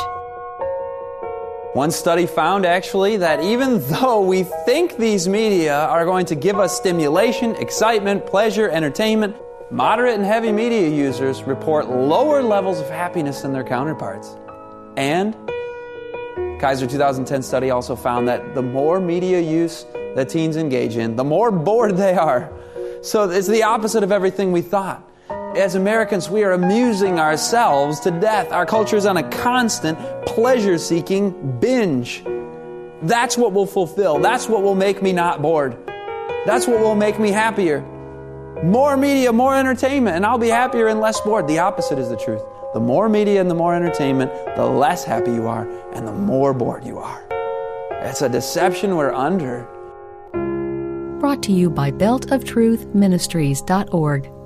One 1.74 1.92
study 1.92 2.26
found 2.26 2.66
actually 2.66 3.18
that 3.18 3.44
even 3.44 3.82
though 3.90 4.22
we 4.22 4.44
think 4.66 4.96
these 4.96 5.28
media 5.28 5.76
are 5.76 6.06
going 6.06 6.26
to 6.28 6.36
give 6.36 6.60
us 6.60 6.78
stimulation, 6.78 7.56
excitement, 7.58 8.26
pleasure, 8.26 8.70
entertainment, 8.70 9.36
moderate 9.70 10.16
and 10.16 10.24
heavy 10.24 10.54
media 10.54 10.88
users 10.88 11.44
report 11.44 11.90
lower 11.90 12.42
levels 12.42 12.80
of 12.80 12.90
happiness 12.90 13.42
than 13.42 13.52
their 13.52 13.66
counterparts. 13.66 14.38
And 14.96 15.36
Kaiser 16.62 16.88
2010 16.88 17.44
study 17.44 17.70
also 17.70 17.98
found 17.98 18.30
that 18.30 18.56
the 18.56 18.62
more 18.64 19.02
media 19.02 19.42
use 19.42 19.86
that 20.16 20.30
teens 20.30 20.56
engage 20.56 20.96
in, 20.96 21.18
the 21.18 21.26
more 21.26 21.52
bored 21.68 21.98
they 21.98 22.14
are. 22.14 22.50
So 23.02 23.30
it's 23.30 23.50
the 23.50 23.64
opposite 23.64 24.04
of 24.04 24.12
everything 24.14 24.54
we 24.54 24.62
thought. 24.62 25.06
As 25.56 25.76
Americans, 25.76 26.32
we 26.32 26.44
are 26.44 26.54
amusing 26.54 27.20
ourselves 27.20 28.00
to 28.02 28.10
death. 28.10 28.52
Our 28.52 28.66
culture 28.66 28.98
is 28.98 29.06
on 29.06 29.18
a 29.18 29.30
constant 29.30 30.00
pleasure 30.26 30.80
seeking 30.80 31.60
binge. 31.60 32.24
That's 33.04 33.38
what 33.38 33.54
will 33.54 33.68
fulfill. 33.68 34.18
That's 34.18 34.50
what 34.50 34.64
will 34.64 34.74
make 34.74 35.04
me 35.04 35.14
not 35.14 35.44
bored. 35.44 35.78
That's 36.48 36.66
what 36.66 36.80
will 36.80 36.96
make 36.96 37.20
me 37.20 37.30
happier. 37.30 37.82
More 38.64 38.98
media, 38.98 39.32
more 39.32 39.56
entertainment, 39.56 40.16
and 40.16 40.26
I'll 40.26 40.40
be 40.40 40.48
happier 40.48 40.88
and 40.88 41.00
less 41.00 41.22
bored. 41.22 41.48
The 41.48 41.60
opposite 41.60 42.00
is 42.00 42.10
the 42.10 42.18
truth. 42.18 42.42
The 42.74 42.80
more 42.80 43.08
media 43.08 43.40
and 43.40 43.48
the 43.48 43.56
more 43.56 43.76
entertainment, 43.76 44.32
the 44.56 44.66
less 44.66 45.04
happy 45.04 45.34
you 45.34 45.48
are 45.48 45.70
and 45.94 46.08
the 46.08 46.14
more 46.14 46.56
bored 46.56 46.84
you 46.84 46.98
are. 46.98 47.24
It's 48.02 48.24
a 48.24 48.30
deception 48.30 48.96
we're 48.96 49.14
under. 49.14 49.68
Brought 51.20 51.44
to 51.44 51.52
you 51.52 51.70
by 51.70 51.92
beltoftruthministries.org. 51.92 54.43